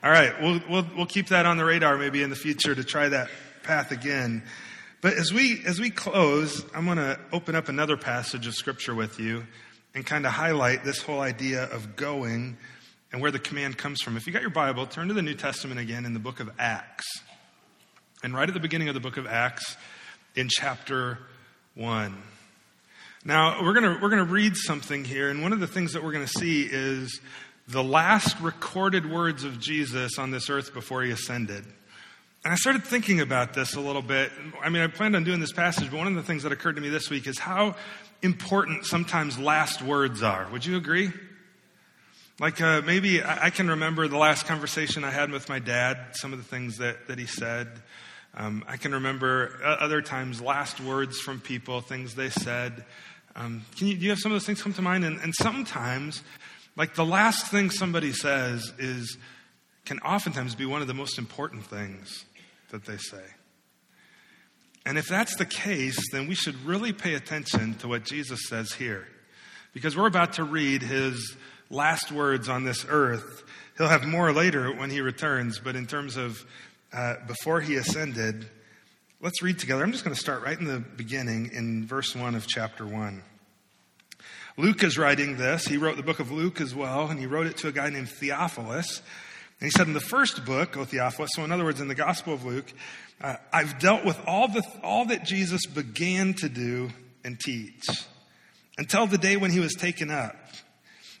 All 0.00 0.10
right, 0.12 0.40
we'll, 0.40 0.60
we'll, 0.70 0.86
we'll 0.96 1.06
keep 1.06 1.28
that 1.28 1.44
on 1.44 1.56
the 1.56 1.64
radar 1.64 1.98
maybe 1.98 2.22
in 2.22 2.30
the 2.30 2.36
future 2.36 2.72
to 2.72 2.84
try 2.84 3.08
that 3.08 3.28
path 3.64 3.90
again. 3.90 4.44
But 5.00 5.14
as 5.14 5.32
we, 5.32 5.60
as 5.66 5.80
we 5.80 5.90
close, 5.90 6.64
I'm 6.76 6.84
going 6.84 6.98
to 6.98 7.18
open 7.32 7.56
up 7.56 7.68
another 7.68 7.96
passage 7.96 8.46
of 8.46 8.54
scripture 8.54 8.94
with 8.94 9.18
you 9.18 9.44
and 9.92 10.06
kind 10.06 10.24
of 10.24 10.30
highlight 10.30 10.84
this 10.84 11.02
whole 11.02 11.20
idea 11.20 11.64
of 11.64 11.96
going 11.96 12.58
and 13.10 13.20
where 13.20 13.32
the 13.32 13.40
command 13.40 13.76
comes 13.76 14.00
from. 14.02 14.16
If 14.16 14.28
you 14.28 14.32
got 14.32 14.42
your 14.42 14.50
Bible, 14.50 14.86
turn 14.86 15.08
to 15.08 15.14
the 15.14 15.22
New 15.22 15.34
Testament 15.34 15.80
again 15.80 16.04
in 16.04 16.14
the 16.14 16.20
book 16.20 16.38
of 16.38 16.48
Acts. 16.60 17.22
And 18.22 18.34
right 18.34 18.48
at 18.48 18.54
the 18.54 18.60
beginning 18.60 18.88
of 18.88 18.94
the 18.94 19.00
book 19.00 19.16
of 19.16 19.26
Acts, 19.26 19.76
in 20.36 20.48
chapter 20.48 21.18
1. 21.74 22.16
Now, 23.24 23.62
we're 23.62 23.74
going 23.74 24.00
we're 24.00 24.10
going 24.10 24.24
to 24.24 24.32
read 24.32 24.56
something 24.56 25.04
here, 25.04 25.28
and 25.28 25.42
one 25.42 25.52
of 25.52 25.60
the 25.60 25.66
things 25.66 25.92
that 25.92 26.02
we're 26.02 26.12
going 26.12 26.26
to 26.26 26.38
see 26.38 26.62
is 26.62 27.20
the 27.68 27.82
last 27.82 28.38
recorded 28.40 29.10
words 29.10 29.44
of 29.44 29.60
Jesus 29.60 30.18
on 30.18 30.30
this 30.30 30.48
earth 30.50 30.72
before 30.72 31.02
he 31.02 31.10
ascended. 31.10 31.64
And 32.44 32.52
I 32.52 32.56
started 32.56 32.84
thinking 32.84 33.20
about 33.20 33.54
this 33.54 33.74
a 33.74 33.80
little 33.80 34.02
bit. 34.02 34.32
I 34.62 34.68
mean, 34.68 34.82
I 34.82 34.88
planned 34.88 35.14
on 35.14 35.24
doing 35.24 35.40
this 35.40 35.52
passage, 35.52 35.90
but 35.90 35.96
one 35.96 36.08
of 36.08 36.14
the 36.14 36.22
things 36.22 36.42
that 36.44 36.52
occurred 36.52 36.76
to 36.76 36.82
me 36.82 36.88
this 36.88 37.10
week 37.10 37.26
is 37.26 37.38
how 37.38 37.76
important 38.22 38.86
sometimes 38.86 39.38
last 39.38 39.82
words 39.82 40.22
are. 40.22 40.48
Would 40.50 40.64
you 40.64 40.76
agree? 40.76 41.10
Like 42.40 42.60
uh, 42.60 42.82
maybe 42.84 43.22
I, 43.22 43.50
can 43.50 43.68
remember 43.68 44.08
the 44.08 44.16
last 44.16 44.46
conversation 44.46 45.04
I 45.04 45.10
had 45.10 45.30
with 45.30 45.48
my 45.48 45.60
dad, 45.60 45.98
some 46.14 46.32
of 46.32 46.38
the 46.38 46.44
things 46.44 46.78
that, 46.78 47.06
that 47.06 47.18
he 47.18 47.26
said. 47.26 47.68
Um, 48.34 48.64
I 48.66 48.76
can 48.76 48.92
remember 48.92 49.60
uh, 49.62 49.76
other 49.80 50.00
times 50.00 50.40
last 50.40 50.80
words 50.80 51.20
from 51.20 51.40
people, 51.40 51.80
things 51.80 52.14
they 52.14 52.30
said. 52.30 52.84
Um, 53.36 53.64
can 53.76 53.88
you, 53.88 53.96
do 53.96 54.04
you 54.04 54.10
have 54.10 54.18
some 54.18 54.32
of 54.32 54.36
those 54.36 54.46
things 54.46 54.62
come 54.62 54.72
to 54.74 54.82
mind? 54.82 55.04
And, 55.04 55.20
and 55.20 55.34
sometimes, 55.34 56.22
like 56.76 56.94
the 56.94 57.04
last 57.04 57.50
thing 57.50 57.70
somebody 57.70 58.12
says 58.12 58.72
is, 58.78 59.18
can 59.84 59.98
oftentimes 60.00 60.54
be 60.54 60.64
one 60.64 60.80
of 60.80 60.88
the 60.88 60.94
most 60.94 61.18
important 61.18 61.64
things 61.64 62.24
that 62.70 62.84
they 62.84 62.96
say. 62.96 63.22
And 64.84 64.98
if 64.98 65.06
that's 65.06 65.36
the 65.36 65.46
case, 65.46 66.10
then 66.10 66.26
we 66.26 66.34
should 66.34 66.56
really 66.64 66.92
pay 66.92 67.14
attention 67.14 67.74
to 67.76 67.88
what 67.88 68.04
Jesus 68.04 68.48
says 68.48 68.72
here. 68.72 69.06
Because 69.72 69.96
we're 69.96 70.06
about 70.06 70.34
to 70.34 70.44
read 70.44 70.82
his 70.82 71.36
last 71.70 72.10
words 72.10 72.48
on 72.48 72.64
this 72.64 72.84
earth. 72.88 73.44
He'll 73.78 73.88
have 73.88 74.06
more 74.06 74.32
later 74.32 74.74
when 74.74 74.90
he 74.90 75.00
returns, 75.00 75.58
but 75.58 75.76
in 75.76 75.86
terms 75.86 76.16
of 76.16 76.44
uh, 76.92 77.16
before 77.26 77.60
he 77.60 77.76
ascended, 77.76 78.48
let's 79.20 79.42
read 79.42 79.58
together. 79.58 79.82
I'm 79.82 79.92
just 79.92 80.04
going 80.04 80.14
to 80.14 80.20
start 80.20 80.42
right 80.42 80.58
in 80.58 80.66
the 80.66 80.78
beginning 80.78 81.50
in 81.52 81.86
verse 81.86 82.14
1 82.14 82.34
of 82.34 82.46
chapter 82.46 82.86
1. 82.86 83.22
Luke 84.58 84.84
is 84.84 84.98
writing 84.98 85.38
this. 85.38 85.66
He 85.66 85.78
wrote 85.78 85.96
the 85.96 86.02
book 86.02 86.20
of 86.20 86.30
Luke 86.30 86.60
as 86.60 86.74
well, 86.74 87.08
and 87.08 87.18
he 87.18 87.26
wrote 87.26 87.46
it 87.46 87.56
to 87.58 87.68
a 87.68 87.72
guy 87.72 87.88
named 87.88 88.10
Theophilus. 88.10 89.00
And 89.60 89.66
he 89.66 89.70
said 89.70 89.86
in 89.86 89.94
the 89.94 90.00
first 90.00 90.44
book, 90.44 90.76
O 90.76 90.84
Theophilus, 90.84 91.30
so 91.34 91.44
in 91.44 91.52
other 91.52 91.64
words, 91.64 91.80
in 91.80 91.88
the 91.88 91.94
Gospel 91.94 92.34
of 92.34 92.44
Luke, 92.44 92.70
uh, 93.20 93.36
I've 93.52 93.78
dealt 93.78 94.04
with 94.04 94.20
all, 94.26 94.48
the, 94.48 94.62
all 94.82 95.06
that 95.06 95.24
Jesus 95.24 95.64
began 95.66 96.34
to 96.34 96.48
do 96.48 96.90
and 97.24 97.40
teach 97.40 97.84
until 98.76 99.06
the 99.06 99.18
day 99.18 99.36
when 99.36 99.50
he 99.50 99.60
was 99.60 99.74
taken 99.74 100.10
up. 100.10 100.36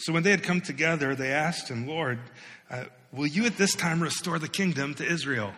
So 0.00 0.12
when 0.12 0.22
they 0.22 0.30
had 0.30 0.42
come 0.42 0.60
together, 0.60 1.14
they 1.14 1.30
asked 1.30 1.68
him, 1.68 1.86
Lord, 1.86 2.18
uh, 2.70 2.84
will 3.12 3.26
you 3.26 3.44
at 3.44 3.58
this 3.58 3.74
time 3.74 4.02
restore 4.02 4.38
the 4.38 4.48
kingdom 4.48 4.94
to 4.94 5.04
Israel? 5.04 5.52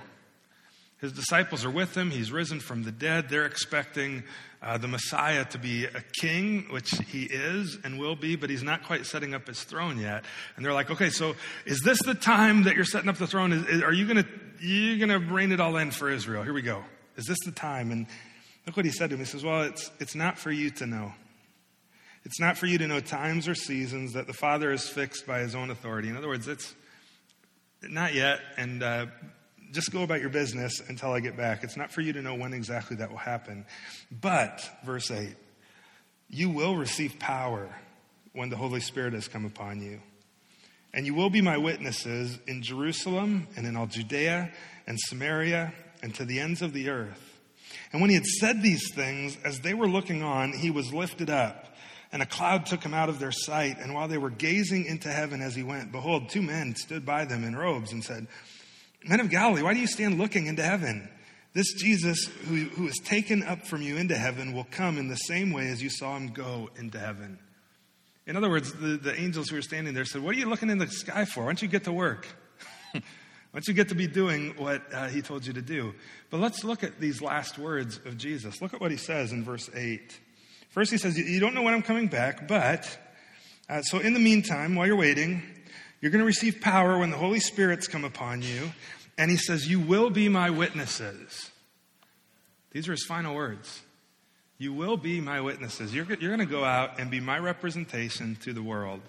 His 1.00 1.12
disciples 1.12 1.64
are 1.64 1.70
with 1.70 1.96
him. 1.96 2.10
He's 2.10 2.30
risen 2.30 2.60
from 2.60 2.84
the 2.84 2.92
dead. 2.92 3.28
They're 3.28 3.46
expecting 3.46 4.22
uh, 4.62 4.78
the 4.78 4.88
Messiah 4.88 5.44
to 5.46 5.58
be 5.58 5.84
a 5.84 6.02
king, 6.20 6.66
which 6.70 6.90
he 7.08 7.24
is 7.24 7.78
and 7.82 7.98
will 7.98 8.14
be, 8.14 8.36
but 8.36 8.50
he's 8.50 8.62
not 8.62 8.84
quite 8.84 9.06
setting 9.06 9.34
up 9.34 9.48
his 9.48 9.62
throne 9.62 9.98
yet. 9.98 10.24
And 10.56 10.64
they're 10.64 10.72
like, 10.72 10.90
okay, 10.90 11.10
so 11.10 11.34
is 11.66 11.80
this 11.80 12.00
the 12.02 12.14
time 12.14 12.64
that 12.64 12.76
you're 12.76 12.84
setting 12.84 13.08
up 13.08 13.16
the 13.16 13.26
throne? 13.26 13.52
Is, 13.52 13.66
is, 13.66 13.82
are 13.82 13.92
you 13.92 14.06
going 14.06 14.24
to 14.24 14.28
you 14.64 14.98
gonna 14.98 15.18
reign 15.18 15.50
it 15.50 15.58
all 15.60 15.76
in 15.76 15.90
for 15.90 16.08
Israel? 16.08 16.44
Here 16.44 16.52
we 16.52 16.62
go. 16.62 16.84
Is 17.16 17.26
this 17.26 17.38
the 17.44 17.50
time? 17.50 17.90
And 17.90 18.06
look 18.66 18.76
what 18.76 18.86
he 18.86 18.92
said 18.92 19.10
to 19.10 19.14
him. 19.14 19.20
He 19.20 19.26
says, 19.26 19.42
well, 19.42 19.62
it's, 19.62 19.90
it's 19.98 20.14
not 20.14 20.38
for 20.38 20.52
you 20.52 20.70
to 20.70 20.86
know. 20.86 21.12
It's 22.24 22.38
not 22.40 22.56
for 22.56 22.66
you 22.66 22.78
to 22.78 22.86
know 22.86 23.00
times 23.00 23.48
or 23.48 23.54
seasons 23.54 24.12
that 24.12 24.26
the 24.26 24.32
Father 24.32 24.72
is 24.72 24.88
fixed 24.88 25.26
by 25.26 25.40
his 25.40 25.54
own 25.54 25.70
authority. 25.70 26.08
In 26.08 26.16
other 26.16 26.28
words, 26.28 26.46
it's 26.46 26.74
not 27.82 28.14
yet. 28.14 28.40
And 28.56 28.82
uh, 28.82 29.06
just 29.72 29.90
go 29.90 30.02
about 30.02 30.20
your 30.20 30.30
business 30.30 30.80
until 30.86 31.12
I 31.12 31.20
get 31.20 31.36
back. 31.36 31.64
It's 31.64 31.76
not 31.76 31.90
for 31.90 32.00
you 32.00 32.12
to 32.12 32.22
know 32.22 32.34
when 32.34 32.52
exactly 32.52 32.96
that 32.98 33.10
will 33.10 33.18
happen. 33.18 33.64
But, 34.10 34.68
verse 34.84 35.10
8, 35.10 35.34
you 36.28 36.50
will 36.50 36.76
receive 36.76 37.18
power 37.18 37.74
when 38.32 38.50
the 38.50 38.56
Holy 38.56 38.80
Spirit 38.80 39.14
has 39.14 39.28
come 39.28 39.44
upon 39.44 39.82
you. 39.82 40.00
And 40.94 41.06
you 41.06 41.14
will 41.14 41.30
be 41.30 41.40
my 41.40 41.56
witnesses 41.56 42.38
in 42.46 42.62
Jerusalem 42.62 43.48
and 43.56 43.66
in 43.66 43.76
all 43.76 43.86
Judea 43.86 44.52
and 44.86 44.98
Samaria 45.00 45.72
and 46.02 46.14
to 46.14 46.24
the 46.24 46.38
ends 46.38 46.60
of 46.62 46.72
the 46.72 46.90
earth. 46.90 47.40
And 47.92 48.00
when 48.00 48.10
he 48.10 48.16
had 48.16 48.26
said 48.26 48.62
these 48.62 48.92
things, 48.94 49.38
as 49.44 49.60
they 49.60 49.74
were 49.74 49.88
looking 49.88 50.22
on, 50.22 50.52
he 50.52 50.70
was 50.70 50.92
lifted 50.92 51.30
up, 51.30 51.71
and 52.12 52.22
a 52.22 52.26
cloud 52.26 52.66
took 52.66 52.82
him 52.82 52.92
out 52.92 53.08
of 53.08 53.18
their 53.18 53.32
sight. 53.32 53.78
And 53.78 53.94
while 53.94 54.06
they 54.06 54.18
were 54.18 54.30
gazing 54.30 54.84
into 54.84 55.08
heaven 55.08 55.40
as 55.40 55.54
he 55.54 55.62
went, 55.62 55.90
behold, 55.90 56.28
two 56.28 56.42
men 56.42 56.76
stood 56.76 57.06
by 57.06 57.24
them 57.24 57.42
in 57.42 57.56
robes 57.56 57.92
and 57.92 58.04
said, 58.04 58.26
Men 59.04 59.18
of 59.18 59.30
Galilee, 59.30 59.62
why 59.62 59.74
do 59.74 59.80
you 59.80 59.86
stand 59.86 60.18
looking 60.18 60.46
into 60.46 60.62
heaven? 60.62 61.08
This 61.54 61.72
Jesus 61.74 62.26
who, 62.48 62.64
who 62.64 62.86
is 62.86 62.98
taken 63.04 63.42
up 63.42 63.66
from 63.66 63.82
you 63.82 63.96
into 63.96 64.16
heaven 64.16 64.52
will 64.52 64.66
come 64.70 64.98
in 64.98 65.08
the 65.08 65.16
same 65.16 65.52
way 65.52 65.68
as 65.68 65.82
you 65.82 65.90
saw 65.90 66.16
him 66.16 66.28
go 66.28 66.70
into 66.76 66.98
heaven. 66.98 67.38
In 68.26 68.36
other 68.36 68.48
words, 68.48 68.72
the, 68.72 68.96
the 68.96 69.18
angels 69.18 69.48
who 69.48 69.56
were 69.56 69.62
standing 69.62 69.94
there 69.94 70.04
said, 70.04 70.22
What 70.22 70.34
are 70.34 70.38
you 70.38 70.48
looking 70.48 70.70
in 70.70 70.78
the 70.78 70.86
sky 70.86 71.24
for? 71.24 71.40
Why 71.40 71.46
don't 71.48 71.62
you 71.62 71.68
get 71.68 71.84
to 71.84 71.92
work? 71.92 72.26
Why 72.92 73.00
don't 73.52 73.68
you 73.68 73.74
get 73.74 73.88
to 73.88 73.94
be 73.94 74.06
doing 74.06 74.54
what 74.56 74.82
uh, 74.94 75.08
he 75.08 75.20
told 75.20 75.44
you 75.44 75.52
to 75.54 75.62
do? 75.62 75.94
But 76.30 76.40
let's 76.40 76.64
look 76.64 76.84
at 76.84 77.00
these 77.00 77.20
last 77.20 77.58
words 77.58 78.00
of 78.06 78.16
Jesus. 78.16 78.62
Look 78.62 78.72
at 78.72 78.80
what 78.80 78.90
he 78.90 78.96
says 78.96 79.32
in 79.32 79.44
verse 79.44 79.68
8. 79.74 80.20
First, 80.72 80.90
he 80.90 80.96
says, 80.96 81.18
You 81.18 81.38
don't 81.38 81.54
know 81.54 81.62
when 81.62 81.74
I'm 81.74 81.82
coming 81.82 82.08
back, 82.08 82.48
but, 82.48 82.98
uh, 83.68 83.82
so 83.82 83.98
in 83.98 84.14
the 84.14 84.20
meantime, 84.20 84.74
while 84.74 84.86
you're 84.86 84.96
waiting, 84.96 85.42
you're 86.00 86.10
going 86.10 86.20
to 86.20 86.26
receive 86.26 86.60
power 86.60 86.98
when 86.98 87.10
the 87.10 87.16
Holy 87.16 87.40
Spirit's 87.40 87.86
come 87.86 88.04
upon 88.04 88.40
you. 88.40 88.72
And 89.18 89.30
he 89.30 89.36
says, 89.36 89.68
You 89.68 89.78
will 89.78 90.08
be 90.08 90.30
my 90.30 90.48
witnesses. 90.48 91.50
These 92.70 92.88
are 92.88 92.92
his 92.92 93.04
final 93.04 93.34
words. 93.34 93.82
You 94.56 94.72
will 94.72 94.96
be 94.96 95.20
my 95.20 95.42
witnesses. 95.42 95.94
You're, 95.94 96.06
you're 96.06 96.34
going 96.34 96.38
to 96.38 96.46
go 96.46 96.64
out 96.64 96.98
and 96.98 97.10
be 97.10 97.20
my 97.20 97.38
representation 97.38 98.36
to 98.36 98.54
the 98.54 98.62
world. 98.62 99.00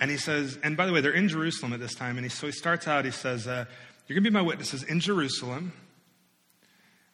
And 0.00 0.10
he 0.10 0.16
says, 0.16 0.58
and 0.64 0.76
by 0.76 0.86
the 0.86 0.92
way, 0.92 1.00
they're 1.00 1.12
in 1.12 1.28
Jerusalem 1.28 1.72
at 1.72 1.78
this 1.78 1.94
time. 1.94 2.16
And 2.16 2.24
he, 2.24 2.30
so 2.30 2.46
he 2.46 2.52
starts 2.52 2.88
out, 2.88 3.04
he 3.04 3.12
says, 3.12 3.46
uh, 3.46 3.66
You're 4.08 4.16
going 4.16 4.24
to 4.24 4.30
be 4.30 4.34
my 4.34 4.42
witnesses 4.42 4.82
in 4.82 4.98
Jerusalem. 4.98 5.72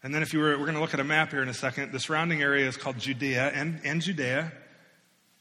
And 0.03 0.15
then, 0.15 0.23
if 0.23 0.33
you 0.33 0.39
were, 0.39 0.51
we're 0.51 0.65
going 0.65 0.75
to 0.75 0.81
look 0.81 0.95
at 0.95 1.01
a 1.01 1.05
map 1.05 1.31
here 1.31 1.43
in 1.43 1.49
a 1.49 1.55
second. 1.55 1.93
The 1.93 2.01
surrounding 2.01 2.41
area 2.41 2.69
is 2.69 2.77
called 2.77 2.99
Judea 2.99 3.49
and, 3.49 3.81
and 3.85 4.01
Judea. 4.01 4.53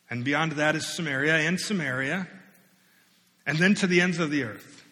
And 0.10 0.24
beyond 0.24 0.54
that 0.54 0.76
is 0.76 0.86
Samaria 0.86 1.36
and 1.36 1.60
Samaria 1.60 2.28
and 3.48 3.58
then 3.58 3.74
to 3.76 3.88
the 3.88 4.02
ends 4.02 4.20
of 4.20 4.30
the 4.30 4.44
earth. 4.44 4.84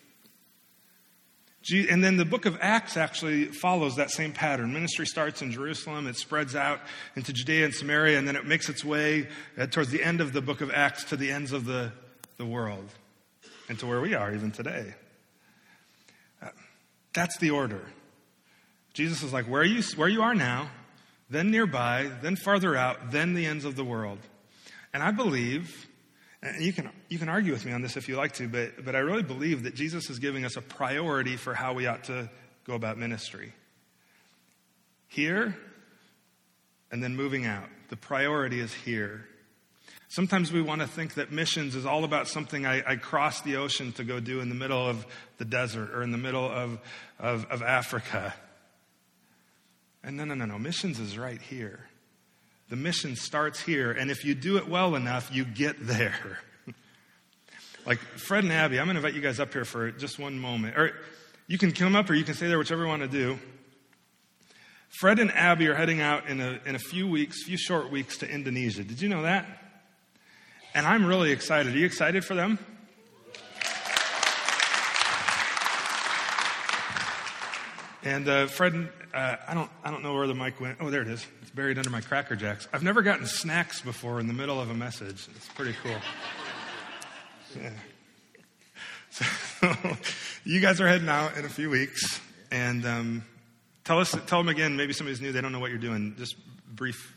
And 1.71 2.03
then 2.03 2.17
the 2.17 2.25
book 2.25 2.45
of 2.45 2.57
Acts 2.61 2.95
actually 2.95 3.45
follows 3.45 3.95
that 3.95 4.11
same 4.11 4.31
pattern. 4.31 4.71
Ministry 4.71 5.05
starts 5.05 5.41
in 5.41 5.51
Jerusalem, 5.51 6.07
it 6.07 6.15
spreads 6.15 6.55
out 6.55 6.79
into 7.15 7.33
Judea 7.33 7.65
and 7.65 7.73
Samaria, 7.73 8.19
and 8.19 8.27
then 8.27 8.35
it 8.35 8.45
makes 8.45 8.69
its 8.69 8.85
way 8.85 9.27
uh, 9.57 9.65
towards 9.65 9.89
the 9.89 10.03
end 10.03 10.21
of 10.21 10.31
the 10.31 10.41
book 10.41 10.61
of 10.61 10.71
Acts 10.71 11.05
to 11.05 11.17
the 11.17 11.31
ends 11.31 11.51
of 11.51 11.65
the, 11.65 11.91
the 12.37 12.45
world 12.45 12.87
and 13.67 13.79
to 13.79 13.87
where 13.87 13.99
we 13.99 14.13
are 14.13 14.33
even 14.33 14.51
today. 14.51 14.93
Uh, 16.41 16.49
that's 17.13 17.37
the 17.39 17.49
order. 17.49 17.81
Jesus 18.95 19.21
is 19.21 19.31
like, 19.31 19.45
where 19.45 19.63
you, 19.63 19.83
where 19.95 20.09
you 20.09 20.23
are 20.23 20.33
now, 20.33 20.71
then 21.29 21.51
nearby, 21.51 22.09
then 22.23 22.35
farther 22.35 22.75
out, 22.75 23.11
then 23.11 23.35
the 23.35 23.45
ends 23.45 23.65
of 23.65 23.75
the 23.75 23.83
world. 23.83 24.17
And 24.91 25.03
I 25.03 25.11
believe 25.11 25.87
And 26.45 26.63
you 26.63 26.73
can, 26.73 26.89
you 27.09 27.17
can 27.17 27.27
argue 27.27 27.53
with 27.53 27.65
me 27.65 27.71
on 27.71 27.81
this 27.81 27.97
if 27.97 28.07
you 28.07 28.17
like 28.17 28.33
to, 28.33 28.47
but, 28.47 28.85
but 28.85 28.95
I 28.95 28.99
really 28.99 29.23
believe 29.23 29.63
that 29.63 29.73
Jesus 29.73 30.09
is 30.11 30.19
giving 30.19 30.45
us 30.45 30.57
a 30.57 30.61
priority 30.61 31.37
for 31.37 31.55
how 31.55 31.73
we 31.73 31.87
ought 31.87 32.03
to 32.05 32.29
go 32.67 32.75
about 32.75 32.97
ministry. 32.97 33.51
Here, 35.07 35.57
and 36.91 37.03
then 37.03 37.15
moving 37.15 37.45
out. 37.45 37.67
The 37.89 37.95
priority 37.95 38.59
is 38.59 38.73
here. 38.73 39.25
Sometimes 40.07 40.51
we 40.51 40.61
want 40.61 40.81
to 40.81 40.87
think 40.87 41.15
that 41.15 41.31
missions 41.31 41.75
is 41.75 41.85
all 41.85 42.03
about 42.03 42.27
something 42.27 42.65
I, 42.65 42.83
I 42.91 42.95
cross 42.95 43.41
the 43.41 43.55
ocean 43.55 43.91
to 43.93 44.03
go 44.03 44.19
do 44.19 44.39
in 44.39 44.49
the 44.49 44.55
middle 44.55 44.87
of 44.87 45.05
the 45.39 45.45
desert 45.45 45.89
or 45.91 46.03
in 46.03 46.11
the 46.11 46.17
middle 46.17 46.45
of, 46.47 46.79
of, 47.17 47.45
of 47.45 47.63
Africa. 47.63 48.35
And 50.05 50.17
no, 50.17 50.23
no, 50.23 50.35
no, 50.35 50.45
no. 50.45 50.59
Missions 50.59 50.99
is 50.99 51.17
right 51.17 51.41
here. 51.41 51.79
The 52.69 52.75
mission 52.75 53.15
starts 53.15 53.59
here, 53.59 53.91
and 53.91 54.11
if 54.11 54.23
you 54.23 54.35
do 54.35 54.57
it 54.57 54.67
well 54.67 54.95
enough, 54.95 55.33
you 55.33 55.45
get 55.45 55.75
there. 55.79 56.39
like 57.87 57.97
Fred 57.97 58.43
and 58.43 58.53
Abby, 58.53 58.79
I'm 58.79 58.85
going 58.85 58.95
to 58.95 58.99
invite 58.99 59.15
you 59.15 59.21
guys 59.21 59.39
up 59.39 59.51
here 59.51 59.65
for 59.65 59.91
just 59.91 60.19
one 60.19 60.37
moment. 60.37 60.77
Or 60.77 60.91
you 61.47 61.57
can 61.57 61.71
come 61.71 61.95
up 61.95 62.07
or 62.07 62.13
you 62.13 62.23
can 62.23 62.35
stay 62.35 62.47
there, 62.47 62.59
whichever 62.59 62.83
you 62.83 62.87
want 62.87 63.01
to 63.01 63.07
do. 63.07 63.39
Fred 64.99 65.17
and 65.17 65.31
Abby 65.31 65.67
are 65.67 65.75
heading 65.75 66.01
out 66.01 66.27
in 66.27 66.39
a, 66.39 66.59
in 66.67 66.75
a 66.75 66.79
few 66.79 67.07
weeks, 67.07 67.43
few 67.43 67.57
short 67.57 67.91
weeks 67.91 68.19
to 68.19 68.29
Indonesia. 68.29 68.83
Did 68.83 69.01
you 69.01 69.09
know 69.09 69.23
that? 69.23 69.47
And 70.75 70.85
I'm 70.85 71.05
really 71.05 71.31
excited. 71.31 71.73
Are 71.73 71.77
you 71.77 71.85
excited 71.85 72.23
for 72.23 72.35
them? 72.35 72.59
And 78.05 78.29
uh, 78.29 78.45
Fred, 78.45 78.87
uh, 79.15 79.35
I 79.47 79.55
don't, 79.55 79.69
I 79.83 79.89
don't 79.89 80.03
know 80.03 80.13
where 80.13 80.27
the 80.27 80.35
mic 80.35 80.61
went. 80.61 80.77
Oh, 80.79 80.91
there 80.91 81.01
it 81.01 81.07
is. 81.07 81.25
It's 81.41 81.49
buried 81.49 81.79
under 81.79 81.89
my 81.89 82.01
Cracker 82.01 82.35
Jacks. 82.35 82.67
I've 82.71 82.83
never 82.83 83.01
gotten 83.01 83.25
snacks 83.25 83.81
before 83.81 84.19
in 84.19 84.27
the 84.27 84.33
middle 84.33 84.61
of 84.61 84.69
a 84.69 84.75
message. 84.75 85.27
It's 85.35 85.47
pretty 85.49 85.75
cool. 85.83 85.97
Yeah. 87.57 87.69
So, 89.11 89.73
you 90.43 90.59
guys 90.59 90.81
are 90.81 90.87
heading 90.89 91.07
out 91.07 91.37
in 91.37 91.45
a 91.45 91.49
few 91.49 91.69
weeks, 91.69 92.19
and 92.51 92.85
um, 92.85 93.23
tell 93.85 93.97
us, 93.99 94.11
tell 94.27 94.39
them 94.39 94.49
again. 94.49 94.75
Maybe 94.75 94.91
somebody's 94.91 95.21
new; 95.21 95.31
they 95.31 95.39
don't 95.39 95.53
know 95.53 95.59
what 95.59 95.69
you're 95.69 95.79
doing. 95.79 96.15
Just 96.17 96.35
brief 96.75 97.15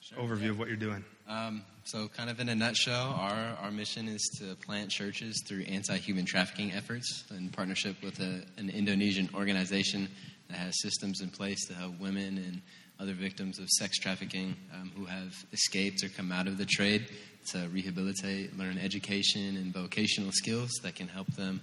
sure, 0.00 0.18
overview 0.18 0.42
yeah. 0.42 0.50
of 0.50 0.60
what 0.60 0.68
you're 0.68 0.76
doing. 0.76 1.04
Um, 1.26 1.64
so, 1.88 2.06
kind 2.06 2.28
of 2.28 2.38
in 2.38 2.50
a 2.50 2.54
nutshell, 2.54 3.16
our, 3.18 3.56
our 3.62 3.70
mission 3.70 4.08
is 4.08 4.20
to 4.40 4.54
plant 4.56 4.90
churches 4.90 5.42
through 5.48 5.62
anti 5.62 5.96
human 5.96 6.26
trafficking 6.26 6.70
efforts 6.72 7.24
in 7.30 7.48
partnership 7.48 7.96
with 8.02 8.20
a, 8.20 8.44
an 8.58 8.68
Indonesian 8.68 9.30
organization 9.34 10.06
that 10.50 10.58
has 10.58 10.78
systems 10.82 11.22
in 11.22 11.30
place 11.30 11.66
to 11.68 11.72
help 11.72 11.98
women 11.98 12.36
and 12.36 12.60
other 13.00 13.14
victims 13.14 13.58
of 13.58 13.70
sex 13.70 13.98
trafficking 13.98 14.54
um, 14.74 14.92
who 14.98 15.06
have 15.06 15.32
escaped 15.54 16.04
or 16.04 16.10
come 16.10 16.30
out 16.30 16.46
of 16.46 16.58
the 16.58 16.66
trade 16.66 17.06
to 17.52 17.66
rehabilitate, 17.72 18.54
learn 18.58 18.76
education 18.76 19.56
and 19.56 19.72
vocational 19.72 20.30
skills 20.30 20.70
that 20.82 20.94
can 20.94 21.08
help 21.08 21.28
them 21.36 21.58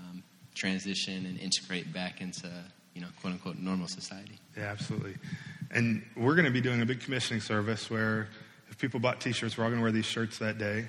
um, 0.00 0.24
transition 0.56 1.24
and 1.24 1.38
integrate 1.38 1.92
back 1.92 2.20
into, 2.20 2.50
you 2.94 3.00
know, 3.00 3.08
quote 3.20 3.34
unquote, 3.34 3.58
normal 3.58 3.86
society. 3.86 4.40
Yeah, 4.56 4.64
absolutely. 4.64 5.14
And 5.70 6.02
we're 6.16 6.34
going 6.34 6.46
to 6.46 6.50
be 6.50 6.60
doing 6.60 6.82
a 6.82 6.86
big 6.86 6.98
commissioning 6.98 7.42
service 7.42 7.88
where 7.88 8.26
if 8.78 8.82
people 8.82 9.00
bought 9.00 9.20
t 9.20 9.32
shirts, 9.32 9.58
we're 9.58 9.64
all 9.64 9.70
going 9.70 9.80
to 9.80 9.82
wear 9.82 9.90
these 9.90 10.06
shirts 10.06 10.38
that 10.38 10.56
day. 10.56 10.86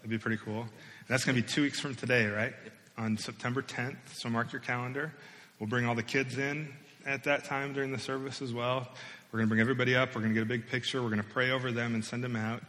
It'd 0.00 0.10
be 0.10 0.18
pretty 0.18 0.38
cool. 0.44 0.62
And 0.62 1.06
that's 1.06 1.24
going 1.24 1.36
to 1.36 1.40
be 1.40 1.46
two 1.46 1.62
weeks 1.62 1.78
from 1.78 1.94
today, 1.94 2.26
right? 2.26 2.52
On 2.96 3.16
September 3.16 3.62
10th. 3.62 3.96
So 4.14 4.28
mark 4.28 4.50
your 4.52 4.60
calendar. 4.60 5.14
We'll 5.60 5.68
bring 5.68 5.86
all 5.86 5.94
the 5.94 6.02
kids 6.02 6.36
in 6.36 6.68
at 7.06 7.22
that 7.24 7.44
time 7.44 7.74
during 7.74 7.92
the 7.92 7.98
service 7.98 8.42
as 8.42 8.52
well. 8.52 8.88
We're 9.30 9.38
going 9.38 9.46
to 9.46 9.50
bring 9.50 9.60
everybody 9.60 9.94
up. 9.94 10.16
We're 10.16 10.22
going 10.22 10.34
to 10.34 10.34
get 10.34 10.42
a 10.42 10.46
big 10.46 10.66
picture. 10.66 11.00
We're 11.00 11.10
going 11.10 11.22
to 11.22 11.28
pray 11.28 11.52
over 11.52 11.70
them 11.70 11.94
and 11.94 12.04
send 12.04 12.24
them 12.24 12.34
out. 12.34 12.60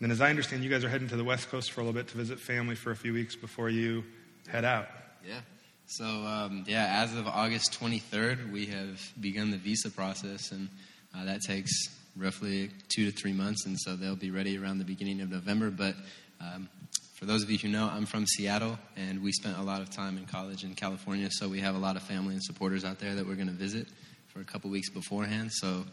And 0.00 0.10
as 0.10 0.20
I 0.20 0.30
understand, 0.30 0.64
you 0.64 0.70
guys 0.70 0.82
are 0.82 0.88
heading 0.88 1.06
to 1.10 1.16
the 1.16 1.22
West 1.22 1.48
Coast 1.48 1.70
for 1.70 1.80
a 1.80 1.84
little 1.84 1.96
bit 1.96 2.08
to 2.08 2.16
visit 2.16 2.40
family 2.40 2.74
for 2.74 2.90
a 2.90 2.96
few 2.96 3.12
weeks 3.12 3.36
before 3.36 3.70
you 3.70 4.02
head 4.48 4.64
out. 4.64 4.88
Yeah. 5.24 5.42
So, 5.86 6.04
um, 6.04 6.64
yeah, 6.66 7.04
as 7.04 7.14
of 7.14 7.28
August 7.28 7.78
23rd, 7.80 8.50
we 8.50 8.66
have 8.66 9.00
begun 9.20 9.52
the 9.52 9.58
visa 9.58 9.90
process, 9.90 10.50
and 10.50 10.68
uh, 11.16 11.24
that 11.24 11.40
takes 11.42 11.70
roughly 12.18 12.70
two 12.88 13.10
to 13.10 13.16
three 13.16 13.32
months, 13.32 13.66
and 13.66 13.78
so 13.78 13.96
they'll 13.96 14.16
be 14.16 14.30
ready 14.30 14.58
around 14.58 14.78
the 14.78 14.84
beginning 14.84 15.20
of 15.20 15.30
November. 15.30 15.70
But 15.70 15.94
um, 16.40 16.68
for 17.14 17.24
those 17.24 17.42
of 17.42 17.50
you 17.50 17.58
who 17.58 17.68
know, 17.68 17.88
I'm 17.88 18.06
from 18.06 18.26
Seattle, 18.26 18.78
and 18.96 19.22
we 19.22 19.32
spent 19.32 19.58
a 19.58 19.62
lot 19.62 19.80
of 19.80 19.90
time 19.90 20.18
in 20.18 20.26
college 20.26 20.64
in 20.64 20.74
California, 20.74 21.28
so 21.30 21.48
we 21.48 21.60
have 21.60 21.74
a 21.74 21.78
lot 21.78 21.96
of 21.96 22.02
family 22.02 22.34
and 22.34 22.42
supporters 22.42 22.84
out 22.84 22.98
there 22.98 23.14
that 23.14 23.26
we're 23.26 23.34
going 23.34 23.48
to 23.48 23.52
visit 23.52 23.88
for 24.28 24.40
a 24.40 24.44
couple 24.44 24.70
weeks 24.70 24.90
beforehand. 24.90 25.52
So 25.52 25.84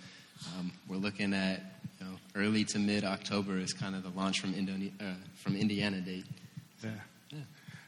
um, 0.57 0.71
we're 0.87 0.97
looking 0.97 1.33
at 1.33 1.61
you 1.99 2.05
know, 2.05 2.11
early 2.35 2.63
to 2.65 2.79
mid 2.79 3.03
October 3.03 3.57
is 3.57 3.73
kind 3.73 3.95
of 3.95 4.03
the 4.03 4.09
launch 4.09 4.39
from, 4.39 4.53
Indone- 4.53 4.91
uh, 5.01 5.15
from 5.35 5.55
Indiana 5.55 6.01
date. 6.01 6.25
Yeah. 6.83 6.89
yeah. 7.31 7.39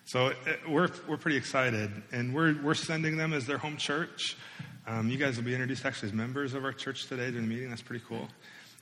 So 0.05 0.27
uh, 0.27 0.33
we're, 0.67 0.89
we're 1.07 1.17
pretty 1.17 1.37
excited, 1.37 1.91
and 2.11 2.33
we're, 2.33 2.55
we're 2.63 2.73
sending 2.73 3.17
them 3.17 3.33
as 3.33 3.45
their 3.45 3.57
home 3.57 3.77
church. 3.77 4.37
Um, 4.87 5.09
you 5.09 5.17
guys 5.17 5.35
will 5.35 5.43
be 5.43 5.53
introduced 5.53 5.85
actually 5.85 6.09
as 6.09 6.13
members 6.13 6.53
of 6.53 6.63
our 6.63 6.71
church 6.71 7.07
today 7.07 7.29
during 7.29 7.47
the 7.47 7.53
meeting. 7.53 7.69
That's 7.69 7.81
pretty 7.81 8.05
cool. 8.07 8.29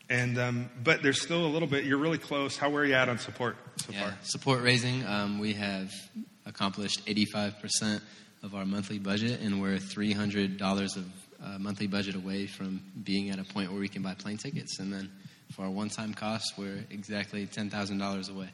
And 0.08 0.38
um, 0.38 0.70
but 0.84 1.02
there's 1.02 1.20
still 1.20 1.44
a 1.44 1.50
little 1.50 1.68
bit. 1.68 1.84
You're 1.84 1.98
really 1.98 2.20
close. 2.20 2.56
How 2.58 2.76
are 2.76 2.86
you 2.86 2.94
at 2.94 3.10
on 3.10 3.18
support 3.18 3.58
so 3.78 3.92
yeah, 3.92 4.02
far? 4.02 4.18
Support 4.22 4.62
raising. 4.62 5.04
Um, 5.08 5.40
we 5.40 5.54
have 5.54 5.92
accomplished 6.46 7.02
85 7.08 7.60
percent 7.60 8.04
of 8.44 8.54
our 8.54 8.66
monthly 8.66 9.00
budget, 9.00 9.42
and 9.42 9.60
we're 9.60 9.80
300 9.80 10.58
dollars 10.58 10.96
of 10.96 11.06
uh, 11.44 11.58
monthly 11.58 11.88
budget 11.88 12.14
away 12.14 12.46
from 12.46 12.82
being 13.04 13.32
at 13.32 13.40
a 13.40 13.44
point 13.44 13.72
where 13.72 13.82
we 13.82 13.88
can 13.90 14.04
buy 14.04 14.14
plane 14.14 14.38
tickets. 14.38 14.78
And 14.78 14.94
then 14.94 15.12
for 15.54 15.64
our 15.64 15.72
one-time 15.72 16.14
costs, 16.14 16.54
we're 16.56 16.86
exactly 16.92 17.48
ten 17.48 17.72
thousand 17.72 17.98
dollars 17.98 18.30
away. 18.30 18.50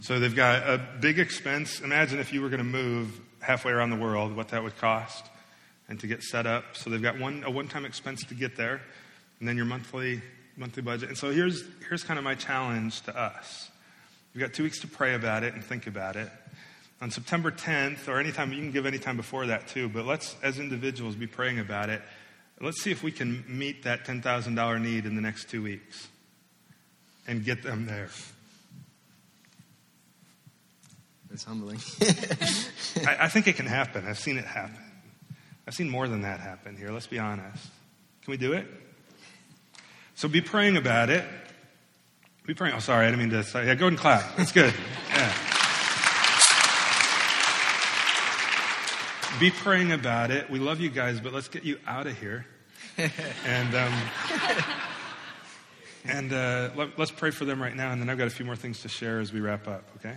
So 0.00 0.18
they've 0.18 0.36
got 0.36 0.68
a 0.68 0.78
big 1.00 1.18
expense. 1.18 1.80
Imagine 1.80 2.18
if 2.18 2.34
you 2.34 2.42
were 2.42 2.50
going 2.50 2.58
to 2.58 2.64
move 2.64 3.18
halfway 3.40 3.72
around 3.72 3.90
the 3.90 3.96
world, 3.96 4.36
what 4.36 4.48
that 4.48 4.62
would 4.62 4.76
cost, 4.76 5.24
and 5.88 5.98
to 6.00 6.06
get 6.06 6.22
set 6.22 6.46
up. 6.46 6.76
So 6.76 6.90
they've 6.90 7.02
got 7.02 7.18
one 7.18 7.44
a 7.44 7.50
one-time 7.50 7.84
expense 7.84 8.24
to 8.24 8.34
get 8.34 8.56
there, 8.56 8.80
and 9.40 9.48
then 9.48 9.56
your 9.56 9.66
monthly 9.66 10.22
monthly 10.56 10.82
budget. 10.82 11.08
And 11.08 11.18
so 11.18 11.30
here's, 11.30 11.62
here's 11.88 12.02
kind 12.02 12.18
of 12.18 12.24
my 12.24 12.34
challenge 12.34 13.02
to 13.02 13.16
us. 13.16 13.70
We've 14.34 14.40
got 14.40 14.52
two 14.52 14.62
weeks 14.62 14.80
to 14.80 14.86
pray 14.86 15.14
about 15.14 15.44
it 15.44 15.54
and 15.54 15.62
think 15.62 15.86
about 15.86 16.16
it. 16.16 16.30
On 17.00 17.10
September 17.10 17.50
10th, 17.50 18.08
or 18.08 18.18
anytime, 18.18 18.52
you 18.52 18.58
can 18.58 18.70
give 18.70 18.86
any 18.86 18.98
time 18.98 19.16
before 19.16 19.46
that 19.46 19.68
too, 19.68 19.88
but 19.88 20.06
let's, 20.06 20.34
as 20.42 20.58
individuals, 20.58 21.14
be 21.14 21.26
praying 21.26 21.58
about 21.58 21.90
it. 21.90 22.00
Let's 22.60 22.82
see 22.82 22.90
if 22.90 23.02
we 23.02 23.12
can 23.12 23.44
meet 23.46 23.82
that 23.82 24.06
$10,000 24.06 24.82
need 24.82 25.04
in 25.04 25.14
the 25.14 25.20
next 25.20 25.50
two 25.50 25.62
weeks 25.62 26.08
and 27.26 27.44
get 27.44 27.62
them 27.62 27.84
there. 27.84 28.08
It's 31.30 31.44
humbling. 31.44 31.78
I, 33.06 33.24
I 33.24 33.28
think 33.28 33.46
it 33.46 33.56
can 33.56 33.66
happen. 33.66 34.06
I've 34.06 34.18
seen 34.18 34.38
it 34.38 34.46
happen. 34.46 34.85
I've 35.66 35.74
seen 35.74 35.88
more 35.88 36.06
than 36.06 36.22
that 36.22 36.40
happen 36.40 36.76
here. 36.76 36.90
Let's 36.90 37.06
be 37.06 37.18
honest. 37.18 37.66
Can 38.22 38.30
we 38.30 38.36
do 38.36 38.52
it? 38.52 38.66
So 40.14 40.28
be 40.28 40.40
praying 40.40 40.76
about 40.76 41.10
it. 41.10 41.24
Be 42.46 42.54
praying. 42.54 42.74
Oh, 42.74 42.78
sorry, 42.78 43.06
I 43.06 43.10
didn't 43.10 43.18
mean 43.18 43.30
to 43.30 43.42
say. 43.42 43.66
Yeah, 43.66 43.74
go 43.74 43.88
and 43.88 43.98
clap. 43.98 44.36
That's 44.36 44.52
good. 44.52 44.72
Yeah. 45.10 45.32
Be 49.38 49.50
praying 49.50 49.92
about 49.92 50.30
it. 50.30 50.50
We 50.50 50.58
love 50.58 50.80
you 50.80 50.90
guys, 50.90 51.20
but 51.20 51.32
let's 51.32 51.48
get 51.48 51.62
you 51.62 51.78
out 51.86 52.06
of 52.06 52.18
here. 52.18 52.46
and 52.98 53.74
um, 53.74 53.92
and 56.04 56.32
uh, 56.32 56.70
let, 56.74 56.98
us 56.98 57.10
pray 57.10 57.30
for 57.30 57.44
them 57.44 57.62
right 57.62 57.74
now, 57.74 57.92
and 57.92 58.00
then 58.00 58.08
I've 58.08 58.18
got 58.18 58.26
a 58.26 58.30
few 58.30 58.44
more 58.46 58.56
things 58.56 58.82
to 58.82 58.88
share 58.88 59.20
as 59.20 59.32
we 59.32 59.40
wrap 59.40 59.68
up. 59.68 59.84
Okay. 59.96 60.16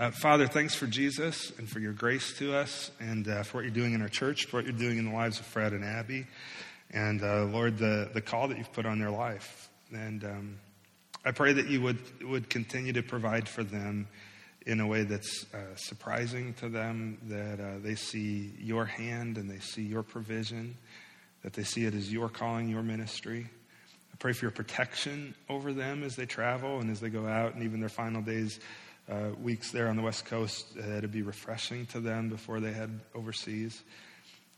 Uh, 0.00 0.10
Father, 0.10 0.46
thanks 0.46 0.74
for 0.74 0.86
Jesus 0.86 1.52
and 1.58 1.68
for 1.68 1.78
your 1.78 1.92
grace 1.92 2.32
to 2.38 2.56
us, 2.56 2.90
and 3.00 3.28
uh, 3.28 3.42
for 3.42 3.58
what 3.58 3.64
you're 3.64 3.74
doing 3.74 3.92
in 3.92 4.00
our 4.00 4.08
church, 4.08 4.46
for 4.46 4.56
what 4.56 4.64
you're 4.64 4.72
doing 4.72 4.96
in 4.96 5.04
the 5.04 5.14
lives 5.14 5.38
of 5.38 5.44
Fred 5.44 5.74
and 5.74 5.84
Abby 5.84 6.26
and 6.90 7.22
uh, 7.22 7.44
Lord, 7.44 7.76
the, 7.76 8.08
the 8.14 8.22
call 8.22 8.48
that 8.48 8.56
you've 8.56 8.72
put 8.72 8.86
on 8.86 8.98
their 8.98 9.10
life. 9.10 9.68
And 9.92 10.24
um, 10.24 10.56
I 11.22 11.32
pray 11.32 11.52
that 11.52 11.68
you 11.68 11.82
would, 11.82 11.98
would 12.22 12.48
continue 12.48 12.94
to 12.94 13.02
provide 13.02 13.46
for 13.46 13.62
them 13.62 14.08
in 14.64 14.80
a 14.80 14.86
way 14.86 15.02
that's 15.02 15.44
uh, 15.52 15.76
surprising 15.76 16.54
to 16.54 16.70
them, 16.70 17.18
that 17.28 17.60
uh, 17.60 17.78
they 17.82 17.94
see 17.94 18.54
your 18.58 18.86
hand 18.86 19.36
and 19.36 19.50
they 19.50 19.58
see 19.58 19.82
your 19.82 20.02
provision, 20.02 20.78
that 21.42 21.52
they 21.52 21.62
see 21.62 21.84
it 21.84 21.92
as 21.92 22.10
your 22.10 22.30
calling, 22.30 22.70
your 22.70 22.82
ministry. 22.82 23.46
I 24.14 24.16
pray 24.18 24.32
for 24.32 24.46
your 24.46 24.52
protection 24.52 25.34
over 25.50 25.74
them 25.74 26.02
as 26.02 26.16
they 26.16 26.24
travel 26.24 26.80
and 26.80 26.90
as 26.90 27.00
they 27.00 27.10
go 27.10 27.26
out, 27.26 27.52
and 27.52 27.62
even 27.64 27.80
their 27.80 27.90
final 27.90 28.22
days, 28.22 28.60
uh, 29.10 29.30
weeks 29.42 29.70
there 29.72 29.88
on 29.88 29.96
the 29.96 30.02
West 30.02 30.24
Coast, 30.24 30.66
uh, 30.78 31.00
to 31.00 31.08
be 31.08 31.22
refreshing 31.22 31.86
to 31.86 32.00
them 32.00 32.28
before 32.28 32.60
they 32.60 32.72
head 32.72 33.00
overseas. 33.14 33.82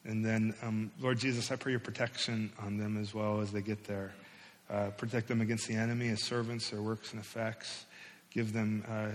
And 0.05 0.25
then, 0.25 0.55
um, 0.63 0.91
Lord 1.01 1.19
Jesus, 1.19 1.51
I 1.51 1.57
pray 1.57 1.73
your 1.73 1.81
protection 1.81 2.53
on 2.61 2.77
them 2.77 3.01
as 3.01 3.15
well 3.15 3.41
as 3.41 3.53
they 3.53 3.63
get 3.63 3.85
there. 3.85 4.13
Uh, 4.69 4.91
protect 4.91 5.29
them 5.29 5.41
against 5.41 5.69
the 5.69 5.75
enemy 5.75 6.09
as 6.09 6.23
servants, 6.23 6.71
their 6.71 6.83
works 6.83 7.13
and 7.13 7.21
effects. 7.21 7.87
Give 8.31 8.53
them 8.53 8.85
uh, 8.89 9.09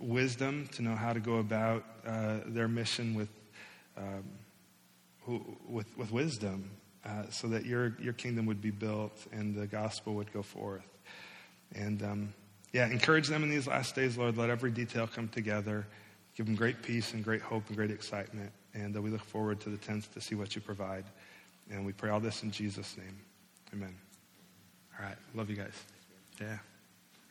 wisdom 0.00 0.68
to 0.72 0.82
know 0.82 0.94
how 0.94 1.12
to 1.12 1.20
go 1.20 1.36
about 1.36 1.84
uh, 2.06 2.38
their 2.46 2.68
mission 2.68 3.14
with, 3.14 3.28
um, 3.96 4.24
with, 5.68 5.86
with 5.96 6.10
wisdom 6.10 6.70
uh, 7.04 7.28
so 7.30 7.48
that 7.48 7.64
your, 7.64 7.96
your 8.00 8.12
kingdom 8.12 8.46
would 8.46 8.60
be 8.60 8.70
built 8.70 9.26
and 9.32 9.54
the 9.54 9.66
gospel 9.66 10.14
would 10.14 10.32
go 10.32 10.42
forth. 10.42 10.86
And 11.74 12.02
um, 12.02 12.34
yeah, 12.72 12.86
encourage 12.88 13.28
them 13.28 13.42
in 13.42 13.50
these 13.50 13.66
last 13.66 13.94
days, 13.94 14.18
Lord. 14.18 14.36
Let 14.36 14.50
every 14.50 14.70
detail 14.70 15.06
come 15.06 15.28
together. 15.28 15.86
Give 16.36 16.46
them 16.46 16.54
great 16.54 16.82
peace 16.82 17.14
and 17.14 17.24
great 17.24 17.40
hope 17.40 17.64
and 17.68 17.76
great 17.76 17.90
excitement. 17.90 18.50
And 18.74 18.96
uh, 18.96 19.02
we 19.02 19.10
look 19.10 19.24
forward 19.24 19.60
to 19.60 19.70
the 19.70 19.78
10th 19.78 20.12
to 20.12 20.20
see 20.20 20.34
what 20.34 20.54
you 20.54 20.60
provide. 20.60 21.04
And 21.70 21.84
we 21.84 21.92
pray 21.92 22.10
all 22.10 22.20
this 22.20 22.42
in 22.42 22.50
Jesus' 22.50 22.96
name. 22.96 23.18
Amen. 23.72 23.94
All 24.98 25.06
right. 25.06 25.16
Love 25.34 25.50
you 25.50 25.56
guys. 25.56 25.72
Yeah. 26.40 26.52
All 26.52 26.58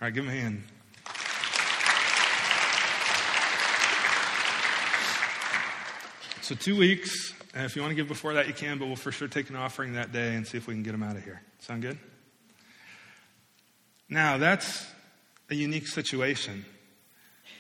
right. 0.02 0.14
Give 0.14 0.26
them 0.26 0.34
a 0.34 0.40
hand. 0.40 0.64
So, 6.42 6.56
two 6.56 6.78
weeks. 6.78 7.34
If 7.54 7.76
you 7.76 7.82
want 7.82 7.92
to 7.92 7.96
give 7.96 8.08
before 8.08 8.36
that, 8.36 8.48
you 8.48 8.54
can, 8.54 8.78
but 8.78 8.86
we'll 8.86 8.96
for 8.96 9.12
sure 9.12 9.28
take 9.28 9.50
an 9.50 9.56
offering 9.56 9.94
that 9.94 10.12
day 10.12 10.36
and 10.36 10.46
see 10.46 10.58
if 10.58 10.68
we 10.68 10.76
can 10.76 10.84
get 10.84 10.92
them 10.92 11.02
out 11.02 11.16
of 11.16 11.24
here. 11.24 11.42
Sound 11.60 11.82
good? 11.82 11.98
Now, 14.10 14.38
that's 14.38 14.86
a 15.50 15.56
unique 15.56 15.88
situation. 15.88 16.66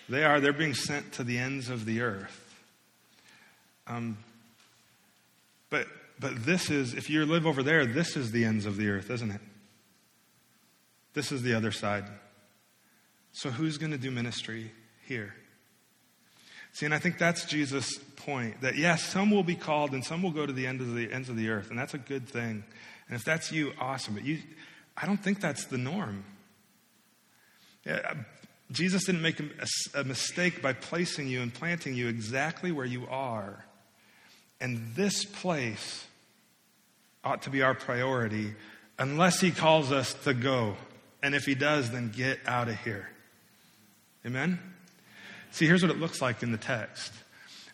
They 0.09 0.23
are, 0.23 0.39
they're 0.39 0.53
being 0.53 0.73
sent 0.73 1.13
to 1.13 1.23
the 1.23 1.37
ends 1.37 1.69
of 1.69 1.85
the 1.85 2.01
earth. 2.01 2.43
Um, 3.87 4.17
but, 5.69 5.87
but 6.19 6.45
this 6.45 6.69
is, 6.69 6.93
if 6.93 7.09
you 7.09 7.25
live 7.25 7.45
over 7.45 7.63
there, 7.63 7.85
this 7.85 8.15
is 8.15 8.31
the 8.31 8.45
ends 8.45 8.65
of 8.65 8.77
the 8.77 8.89
earth, 8.89 9.09
isn't 9.09 9.31
it? 9.31 9.41
This 11.13 11.31
is 11.31 11.41
the 11.41 11.53
other 11.53 11.71
side. 11.71 12.05
So 13.31 13.49
who's 13.49 13.77
going 13.77 13.91
to 13.91 13.97
do 13.97 14.11
ministry 14.11 14.71
here? 15.05 15.35
See, 16.73 16.85
and 16.85 16.93
I 16.93 16.99
think 16.99 17.17
that's 17.17 17.45
Jesus' 17.45 17.97
point 18.17 18.61
that 18.61 18.75
yes, 18.75 19.03
some 19.03 19.31
will 19.31 19.43
be 19.43 19.55
called 19.55 19.91
and 19.93 20.05
some 20.05 20.21
will 20.21 20.31
go 20.31 20.45
to 20.45 20.53
the 20.53 20.67
end 20.67 20.79
of 20.79 20.93
the 20.93 21.11
ends 21.11 21.27
of 21.27 21.35
the 21.35 21.49
earth, 21.49 21.69
and 21.69 21.79
that's 21.79 21.95
a 21.95 21.97
good 21.97 22.27
thing. 22.27 22.63
And 23.07 23.17
if 23.17 23.23
that's 23.23 23.51
you, 23.51 23.73
awesome. 23.79 24.13
But 24.13 24.25
you, 24.25 24.39
I 24.95 25.05
don't 25.05 25.17
think 25.17 25.39
that's 25.39 25.65
the 25.65 25.77
norm. 25.77 26.23
Yeah, 27.87 28.15
Jesus 28.69 29.05
didn't 29.05 29.21
make 29.21 29.39
a, 29.39 29.45
a 29.95 30.03
mistake 30.03 30.61
by 30.61 30.73
placing 30.73 31.29
you 31.29 31.41
and 31.41 31.53
planting 31.53 31.95
you 31.95 32.09
exactly 32.09 32.73
where 32.73 32.85
you 32.85 33.07
are. 33.07 33.65
And 34.59 34.93
this 34.93 35.23
place 35.23 36.05
ought 37.23 37.43
to 37.43 37.49
be 37.49 37.61
our 37.61 37.73
priority 37.73 38.55
unless 38.99 39.39
he 39.39 39.51
calls 39.51 39.93
us 39.93 40.13
to 40.25 40.33
go. 40.33 40.75
And 41.23 41.33
if 41.33 41.45
he 41.45 41.55
does, 41.55 41.91
then 41.91 42.11
get 42.13 42.39
out 42.45 42.67
of 42.67 42.77
here. 42.81 43.09
Amen? 44.25 44.59
See, 45.51 45.65
here's 45.65 45.81
what 45.81 45.91
it 45.91 45.99
looks 45.99 46.21
like 46.21 46.43
in 46.43 46.51
the 46.51 46.57
text. 46.57 47.13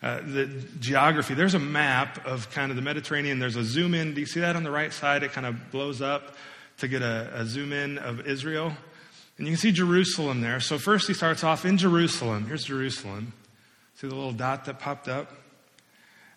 Uh, 0.03 0.19
the 0.19 0.45
geography, 0.79 1.33
there's 1.33 1.55
a 1.55 1.59
map 1.59 2.23
of 2.27 2.51
kind 2.51 2.69
of 2.69 2.75
the 2.75 2.83
Mediterranean. 2.83 3.39
There's 3.39 3.55
a 3.55 3.63
zoom 3.63 3.95
in. 3.95 4.13
Do 4.13 4.19
you 4.19 4.27
see 4.27 4.41
that 4.41 4.55
on 4.55 4.63
the 4.63 4.71
right 4.71 4.93
side? 4.93 5.23
It 5.23 5.31
kind 5.31 5.47
of 5.47 5.71
blows 5.71 6.01
up 6.03 6.35
to 6.77 6.87
get 6.87 7.01
a, 7.01 7.31
a 7.33 7.45
zoom 7.45 7.73
in 7.73 7.97
of 7.97 8.27
Israel. 8.27 8.73
And 9.37 9.47
you 9.47 9.53
can 9.53 9.59
see 9.59 9.71
Jerusalem 9.71 10.41
there. 10.41 10.59
So 10.59 10.77
first 10.77 11.07
he 11.07 11.13
starts 11.13 11.43
off 11.43 11.65
in 11.65 11.77
Jerusalem. 11.77 12.45
Here's 12.45 12.63
Jerusalem. 12.63 13.33
See 13.95 14.07
the 14.07 14.15
little 14.15 14.31
dot 14.31 14.65
that 14.65 14.79
popped 14.79 15.07
up? 15.07 15.31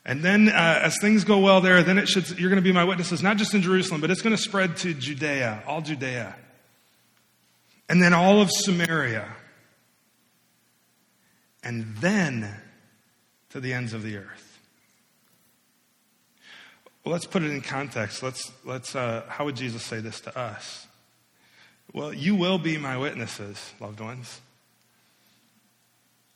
And 0.04 0.22
then, 0.22 0.48
uh, 0.48 0.80
as 0.85 0.98
things 1.00 1.24
go 1.24 1.40
well 1.40 1.61
there, 1.61 1.82
then 1.82 1.98
it 1.98 2.09
should, 2.09 2.38
you're 2.38 2.48
going 2.48 2.62
to 2.62 2.66
be 2.66 2.72
my 2.72 2.85
witnesses, 2.85 3.22
not 3.22 3.38
just 3.38 3.54
in 3.54 3.62
Jerusalem, 3.62 4.00
but 4.00 4.11
it's 4.11 4.22
going 4.22 4.37
to 4.37 4.40
spread 4.40 4.76
to 4.78 4.94
Judea, 4.94 5.64
all 5.66 5.80
Judea. 5.80 6.37
And 7.88 8.00
then 8.00 8.14
all 8.14 8.40
of 8.40 8.50
Samaria. 8.50 9.28
And 11.64 11.96
then 11.96 12.54
to 13.50 13.61
the 13.61 13.72
ends 13.72 13.92
of 13.92 14.04
the 14.04 14.16
earth. 14.18 14.61
Well, 17.04 17.12
let's 17.12 17.26
put 17.26 17.42
it 17.42 17.50
in 17.50 17.61
context. 17.61 18.22
Let's, 18.22 18.52
let's, 18.64 18.94
uh, 18.94 19.24
how 19.28 19.44
would 19.44 19.56
Jesus 19.56 19.82
say 19.82 20.00
this 20.00 20.20
to 20.20 20.38
us? 20.38 20.87
Well, 21.92 22.12
you 22.12 22.35
will 22.35 22.59
be 22.59 22.77
my 22.79 22.96
witnesses, 22.96 23.72
loved 23.81 24.01
ones, 24.01 24.40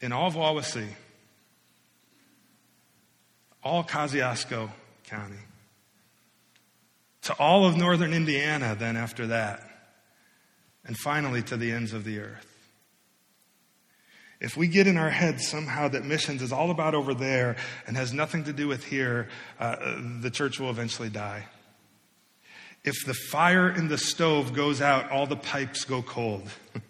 in 0.01 0.13
all 0.13 0.29
of 0.29 0.35
Wawasee, 0.35 0.89
all 3.63 3.85
Kosciusko 3.85 4.71
County, 5.05 5.35
to 7.23 7.35
all 7.35 7.67
of 7.67 7.77
northern 7.77 8.15
Indiana, 8.15 8.75
then 8.79 8.97
after 8.97 9.27
that, 9.27 9.63
and 10.87 10.97
finally 10.97 11.43
to 11.43 11.57
the 11.57 11.71
ends 11.73 11.93
of 11.93 12.05
the 12.05 12.21
earth. 12.21 12.47
If 14.41 14.57
we 14.57 14.69
get 14.69 14.87
in 14.87 14.97
our 14.97 15.11
heads 15.11 15.47
somehow 15.47 15.89
that 15.89 16.07
missions 16.07 16.41
is 16.41 16.51
all 16.51 16.71
about 16.71 16.95
over 16.95 17.13
there 17.13 17.57
and 17.87 17.97
has 17.97 18.15
nothing 18.15 18.45
to 18.45 18.55
do 18.55 18.67
with 18.67 18.85
here, 18.85 19.29
uh, 19.59 19.77
the 20.21 20.31
church 20.31 20.59
will 20.59 20.71
eventually 20.71 21.11
die. 21.11 21.45
If 22.85 23.05
the 23.07 23.15
fire 23.15 23.71
in 23.71 23.89
the 23.89 23.99
stove 23.99 24.55
goes 24.55 24.81
out, 24.81 25.11
all 25.11 25.27
the 25.27 25.37
pipes 25.37 25.85
go 25.85 26.03
cold. 26.03 26.49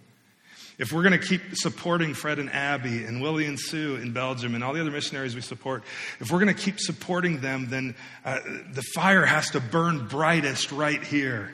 if 0.79 0.93
we're 0.93 1.03
going 1.03 1.19
to 1.19 1.27
keep 1.27 1.43
supporting 1.55 2.15
Fred 2.15 2.39
and 2.39 2.51
Abby 2.51 3.05
and 3.05 3.21
Willie 3.21 3.47
and 3.47 3.59
Sue 3.59 3.97
in 3.97 4.13
Belgium 4.13 4.55
and 4.55 4.63
all 4.63 4.73
the 4.73 4.81
other 4.81 4.91
missionaries 4.91 5.35
we 5.35 5.41
support, 5.41 5.83
if 6.21 6.31
we're 6.31 6.41
going 6.41 6.55
to 6.55 6.63
keep 6.63 6.79
supporting 6.79 7.41
them, 7.41 7.67
then 7.69 7.95
uh, 8.25 8.39
the 8.73 8.83
fire 8.95 9.27
has 9.27 9.51
to 9.51 9.61
burn 9.61 10.07
brightest 10.07 10.71
right 10.71 11.03
here. 11.03 11.53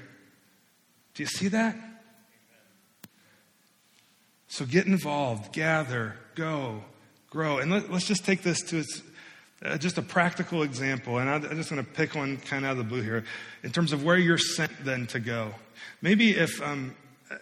Do 1.15 1.23
you 1.23 1.29
see 1.29 1.49
that? 1.49 1.77
So 4.49 4.65
get 4.65 4.87
involved, 4.87 5.53
gather, 5.53 6.17
go, 6.35 6.83
grow. 7.31 7.59
And 7.59 7.71
let, 7.71 7.91
us 7.91 8.05
just 8.05 8.25
take 8.25 8.43
this 8.43 8.63
to 8.65 8.79
its 8.79 9.03
uh, 9.65 9.79
just 9.79 9.97
a 9.99 10.03
practical 10.03 10.63
example, 10.63 11.19
and 11.19 11.31
I'm 11.31 11.57
just 11.57 11.71
going 11.71 11.83
to 11.83 11.91
pick 11.91 12.15
one 12.15 12.37
kind 12.37 12.65
of 12.65 12.71
out 12.71 12.73
of 12.73 12.79
the 12.79 12.85
blue 12.85 13.03
here, 13.03 13.25
in 13.63 13.71
terms 13.71 13.93
of 13.93 14.05
where 14.05 14.19
you're 14.19 14.39
sent 14.39 14.85
then 14.85 15.07
to 15.09 15.21
go. 15.21 15.55
Maybe 16.03 16.33
if 16.33 16.61
um, 16.63 16.95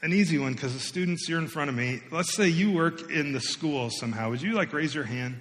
an 0.02 0.12
easy 0.12 0.38
one, 0.38 0.52
because 0.52 0.72
the 0.72 0.80
students 0.80 1.28
you're 1.28 1.40
in 1.40 1.48
front 1.48 1.70
of 1.70 1.76
me. 1.76 2.00
Let's 2.10 2.34
say 2.34 2.48
you 2.48 2.72
work 2.72 3.10
in 3.10 3.32
the 3.32 3.40
school 3.40 3.90
somehow. 3.90 4.30
Would 4.30 4.42
you 4.42 4.52
like 4.52 4.72
raise 4.72 4.94
your 4.94 5.04
hand? 5.04 5.40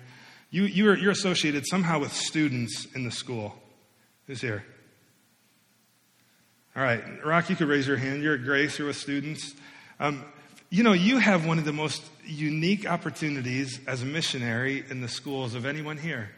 You 0.50 0.64
you're, 0.64 0.98
you're 0.98 1.12
associated 1.12 1.66
somehow 1.68 2.00
with 2.00 2.14
students 2.14 2.88
in 2.96 3.04
the 3.04 3.12
school. 3.12 3.56
Who's 4.28 4.42
here? 4.42 4.64
All 6.76 6.82
right, 6.82 7.04
Rock, 7.24 7.50
you 7.50 7.56
could 7.56 7.68
raise 7.68 7.88
your 7.88 7.98
hand. 7.98 8.24
You're 8.24 8.36
at 8.36 8.44
Grace. 8.44 8.80
You're 8.80 8.88
with 8.88 8.98
students. 8.98 9.54
Um, 10.00 10.26
you 10.72 10.82
know, 10.82 10.94
you 10.94 11.20
have 11.20 11.46
one 11.46 11.60
of 11.60 11.66
the 11.66 11.74
most 11.74 12.04
unique 12.26 12.90
opportunities 12.90 13.80
as 13.86 14.02
a 14.02 14.06
missionary 14.06 14.84
in 14.90 15.02
the 15.02 15.08
schools 15.08 15.54
of 15.54 15.68
anyone 15.68 15.98
here 15.98 16.32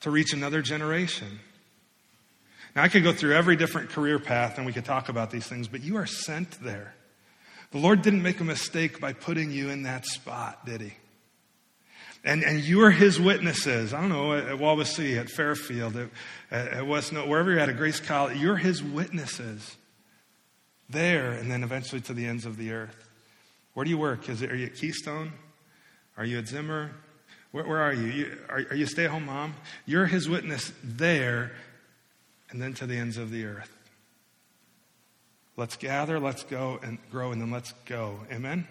to 0.00 0.10
reach 0.10 0.32
another 0.32 0.62
generation. 0.62 1.40
Now, 2.76 2.82
I 2.82 2.88
could 2.88 3.02
go 3.02 3.12
through 3.12 3.34
every 3.34 3.56
different 3.56 3.90
career 3.90 4.18
path 4.18 4.56
and 4.56 4.66
we 4.66 4.72
could 4.72 4.84
talk 4.84 5.08
about 5.08 5.30
these 5.30 5.46
things, 5.46 5.68
but 5.68 5.82
you 5.82 5.96
are 5.96 6.06
sent 6.06 6.62
there. 6.62 6.94
The 7.70 7.78
Lord 7.78 8.02
didn't 8.02 8.22
make 8.22 8.40
a 8.40 8.44
mistake 8.44 9.00
by 9.00 9.12
putting 9.12 9.50
you 9.50 9.68
in 9.68 9.82
that 9.82 10.06
spot, 10.06 10.64
did 10.64 10.80
He? 10.80 10.92
And, 12.24 12.42
and 12.42 12.60
you 12.60 12.82
are 12.84 12.90
His 12.90 13.20
witnesses. 13.20 13.92
I 13.92 14.00
don't 14.00 14.10
know, 14.10 14.34
at 14.34 14.58
Wawasee, 14.58 15.18
at 15.18 15.28
Fairfield, 15.28 15.96
at, 15.96 16.08
at 16.50 16.86
West 16.86 17.12
Noble, 17.12 17.28
wherever 17.28 17.50
you're 17.50 17.60
at, 17.60 17.68
at 17.68 17.76
Grace 17.76 18.00
College, 18.00 18.38
you're 18.38 18.56
His 18.56 18.82
witnesses 18.82 19.76
there 20.88 21.32
and 21.32 21.50
then 21.50 21.62
eventually 21.62 22.00
to 22.02 22.14
the 22.14 22.26
ends 22.26 22.46
of 22.46 22.56
the 22.56 22.72
earth. 22.72 23.08
Where 23.74 23.84
do 23.84 23.90
you 23.90 23.98
work? 23.98 24.28
Is 24.28 24.42
it, 24.42 24.50
are 24.50 24.56
you 24.56 24.66
at 24.66 24.74
Keystone? 24.74 25.32
Are 26.16 26.24
you 26.24 26.38
at 26.38 26.48
Zimmer? 26.48 26.92
Where, 27.52 27.64
where 27.64 27.80
are 27.80 27.92
you? 27.92 28.06
you 28.06 28.38
are, 28.48 28.58
are 28.70 28.74
you 28.74 28.86
stay 28.86 29.04
at 29.04 29.10
home 29.10 29.26
mom? 29.26 29.54
You're 29.86 30.06
his 30.06 30.28
witness 30.28 30.72
there 30.82 31.52
and 32.50 32.60
then 32.60 32.74
to 32.74 32.86
the 32.86 32.96
ends 32.96 33.16
of 33.16 33.30
the 33.30 33.44
earth. 33.44 33.74
Let's 35.56 35.76
gather, 35.76 36.20
let's 36.20 36.44
go 36.44 36.78
and 36.82 36.98
grow, 37.10 37.32
and 37.32 37.40
then 37.40 37.50
let's 37.50 37.72
go. 37.84 38.20
Amen? 38.30 38.66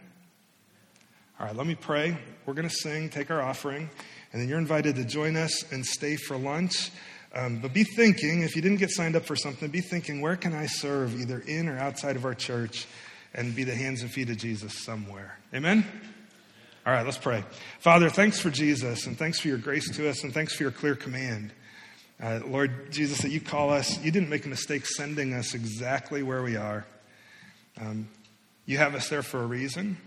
All 1.39 1.45
right, 1.45 1.55
let 1.55 1.67
me 1.67 1.75
pray. 1.75 2.17
We're 2.45 2.53
going 2.53 2.67
to 2.67 2.73
sing, 2.73 3.09
take 3.09 3.29
our 3.29 3.41
offering, 3.41 3.89
and 4.31 4.41
then 4.41 4.47
you're 4.47 4.57
invited 4.57 4.95
to 4.95 5.03
join 5.03 5.35
us 5.35 5.69
and 5.71 5.85
stay 5.85 6.15
for 6.15 6.37
lunch. 6.37 6.91
Um, 7.35 7.59
but 7.59 7.73
be 7.73 7.83
thinking, 7.83 8.41
if 8.41 8.55
you 8.55 8.61
didn't 8.61 8.77
get 8.77 8.89
signed 8.89 9.15
up 9.15 9.25
for 9.25 9.35
something, 9.35 9.69
be 9.69 9.81
thinking, 9.81 10.21
where 10.21 10.37
can 10.37 10.53
I 10.53 10.65
serve, 10.65 11.19
either 11.19 11.39
in 11.39 11.67
or 11.67 11.77
outside 11.77 12.15
of 12.15 12.25
our 12.25 12.33
church, 12.33 12.87
and 13.33 13.53
be 13.53 13.63
the 13.65 13.75
hands 13.75 14.01
and 14.01 14.09
feet 14.09 14.29
of 14.29 14.37
Jesus 14.37 14.73
somewhere? 14.83 15.37
Amen? 15.53 15.85
All 16.87 16.93
right, 16.93 17.03
let's 17.03 17.17
pray. 17.17 17.43
Father, 17.79 18.09
thanks 18.09 18.39
for 18.39 18.49
Jesus, 18.49 19.07
and 19.07 19.17
thanks 19.17 19.41
for 19.41 19.49
your 19.49 19.57
grace 19.57 19.93
to 19.97 20.09
us, 20.09 20.23
and 20.23 20.33
thanks 20.33 20.55
for 20.55 20.63
your 20.63 20.71
clear 20.71 20.95
command. 20.95 21.51
Uh, 22.17 22.39
Lord 22.47 22.93
Jesus, 22.93 23.19
that 23.23 23.29
you 23.29 23.41
call 23.41 23.71
us, 23.71 24.01
you 24.01 24.09
didn't 24.09 24.29
make 24.29 24.45
a 24.45 24.47
mistake 24.47 24.85
sending 24.85 25.33
us 25.33 25.53
exactly 25.53 26.23
where 26.23 26.41
we 26.41 26.55
are. 26.55 26.85
Um, 27.77 28.07
you 28.65 28.77
have 28.77 28.95
us 28.95 29.09
there 29.09 29.21
for 29.21 29.43
a 29.43 29.45
reason 29.45 29.97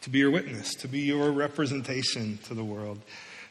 to 0.00 0.08
be 0.08 0.20
your 0.20 0.30
witness, 0.30 0.74
to 0.76 0.88
be 0.88 1.00
your 1.00 1.32
representation 1.32 2.38
to 2.44 2.54
the 2.54 2.64
world. 2.64 2.98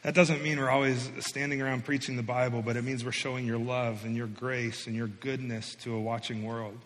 That 0.02 0.16
doesn't 0.16 0.42
mean 0.42 0.58
we're 0.58 0.70
always 0.70 1.08
standing 1.20 1.62
around 1.62 1.84
preaching 1.84 2.16
the 2.16 2.24
Bible, 2.24 2.62
but 2.62 2.76
it 2.76 2.82
means 2.82 3.04
we're 3.04 3.12
showing 3.12 3.46
your 3.46 3.58
love 3.58 4.04
and 4.04 4.16
your 4.16 4.26
grace 4.26 4.88
and 4.88 4.96
your 4.96 5.06
goodness 5.06 5.76
to 5.82 5.94
a 5.94 6.00
watching 6.00 6.42
world. 6.42 6.76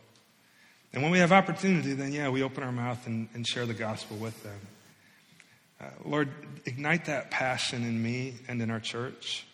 And 0.93 1.03
when 1.03 1.11
we 1.11 1.21
have 1.21 1.33
opportunity, 1.33 1.95
then 1.95 2.13
yeah, 2.13 2.29
we 2.29 2.43
open 2.43 2.63
our 2.63 2.71
mouth 2.71 3.07
and, 3.07 3.31
and 3.33 3.47
share 3.47 3.65
the 3.65 3.73
gospel 3.73 4.19
with 4.19 4.43
them. 4.43 4.61
Uh, 5.81 5.87
Lord, 6.05 6.29
ignite 6.65 7.07
that 7.07 7.31
passion 7.31 7.83
in 7.83 8.03
me 8.03 8.35
and 8.49 8.61
in 8.63 8.71
our 8.71 8.81
church. 8.81 9.47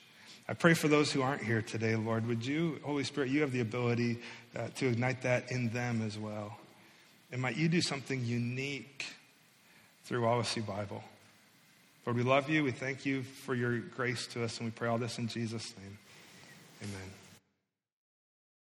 I 0.48 0.54
pray 0.54 0.74
for 0.74 0.88
those 0.88 1.12
who 1.12 1.22
aren't 1.22 1.42
here 1.42 1.62
today, 1.62 1.94
Lord. 1.94 2.26
Would 2.26 2.44
you, 2.44 2.80
Holy 2.82 3.04
Spirit, 3.04 3.30
you 3.30 3.40
have 3.42 3.52
the 3.52 3.60
ability 3.60 4.18
uh, 4.56 4.68
to 4.76 4.88
ignite 4.88 5.22
that 5.22 5.52
in 5.52 5.70
them 5.70 6.02
as 6.02 6.18
well. 6.18 6.58
And 7.30 7.40
might 7.40 7.56
you 7.56 7.68
do 7.68 7.80
something 7.80 8.24
unique 8.24 9.06
through 10.04 10.22
Wawasee 10.22 10.66
Bible. 10.66 11.04
Lord, 12.04 12.16
we 12.16 12.24
love 12.24 12.50
you. 12.50 12.64
We 12.64 12.72
thank 12.72 13.06
you 13.06 13.22
for 13.22 13.54
your 13.54 13.78
grace 13.78 14.26
to 14.28 14.42
us, 14.42 14.58
and 14.58 14.66
we 14.66 14.72
pray 14.72 14.88
all 14.88 14.98
this 14.98 15.18
in 15.18 15.28
Jesus' 15.28 15.72
name. 15.78 15.98
Amen. 16.82 17.19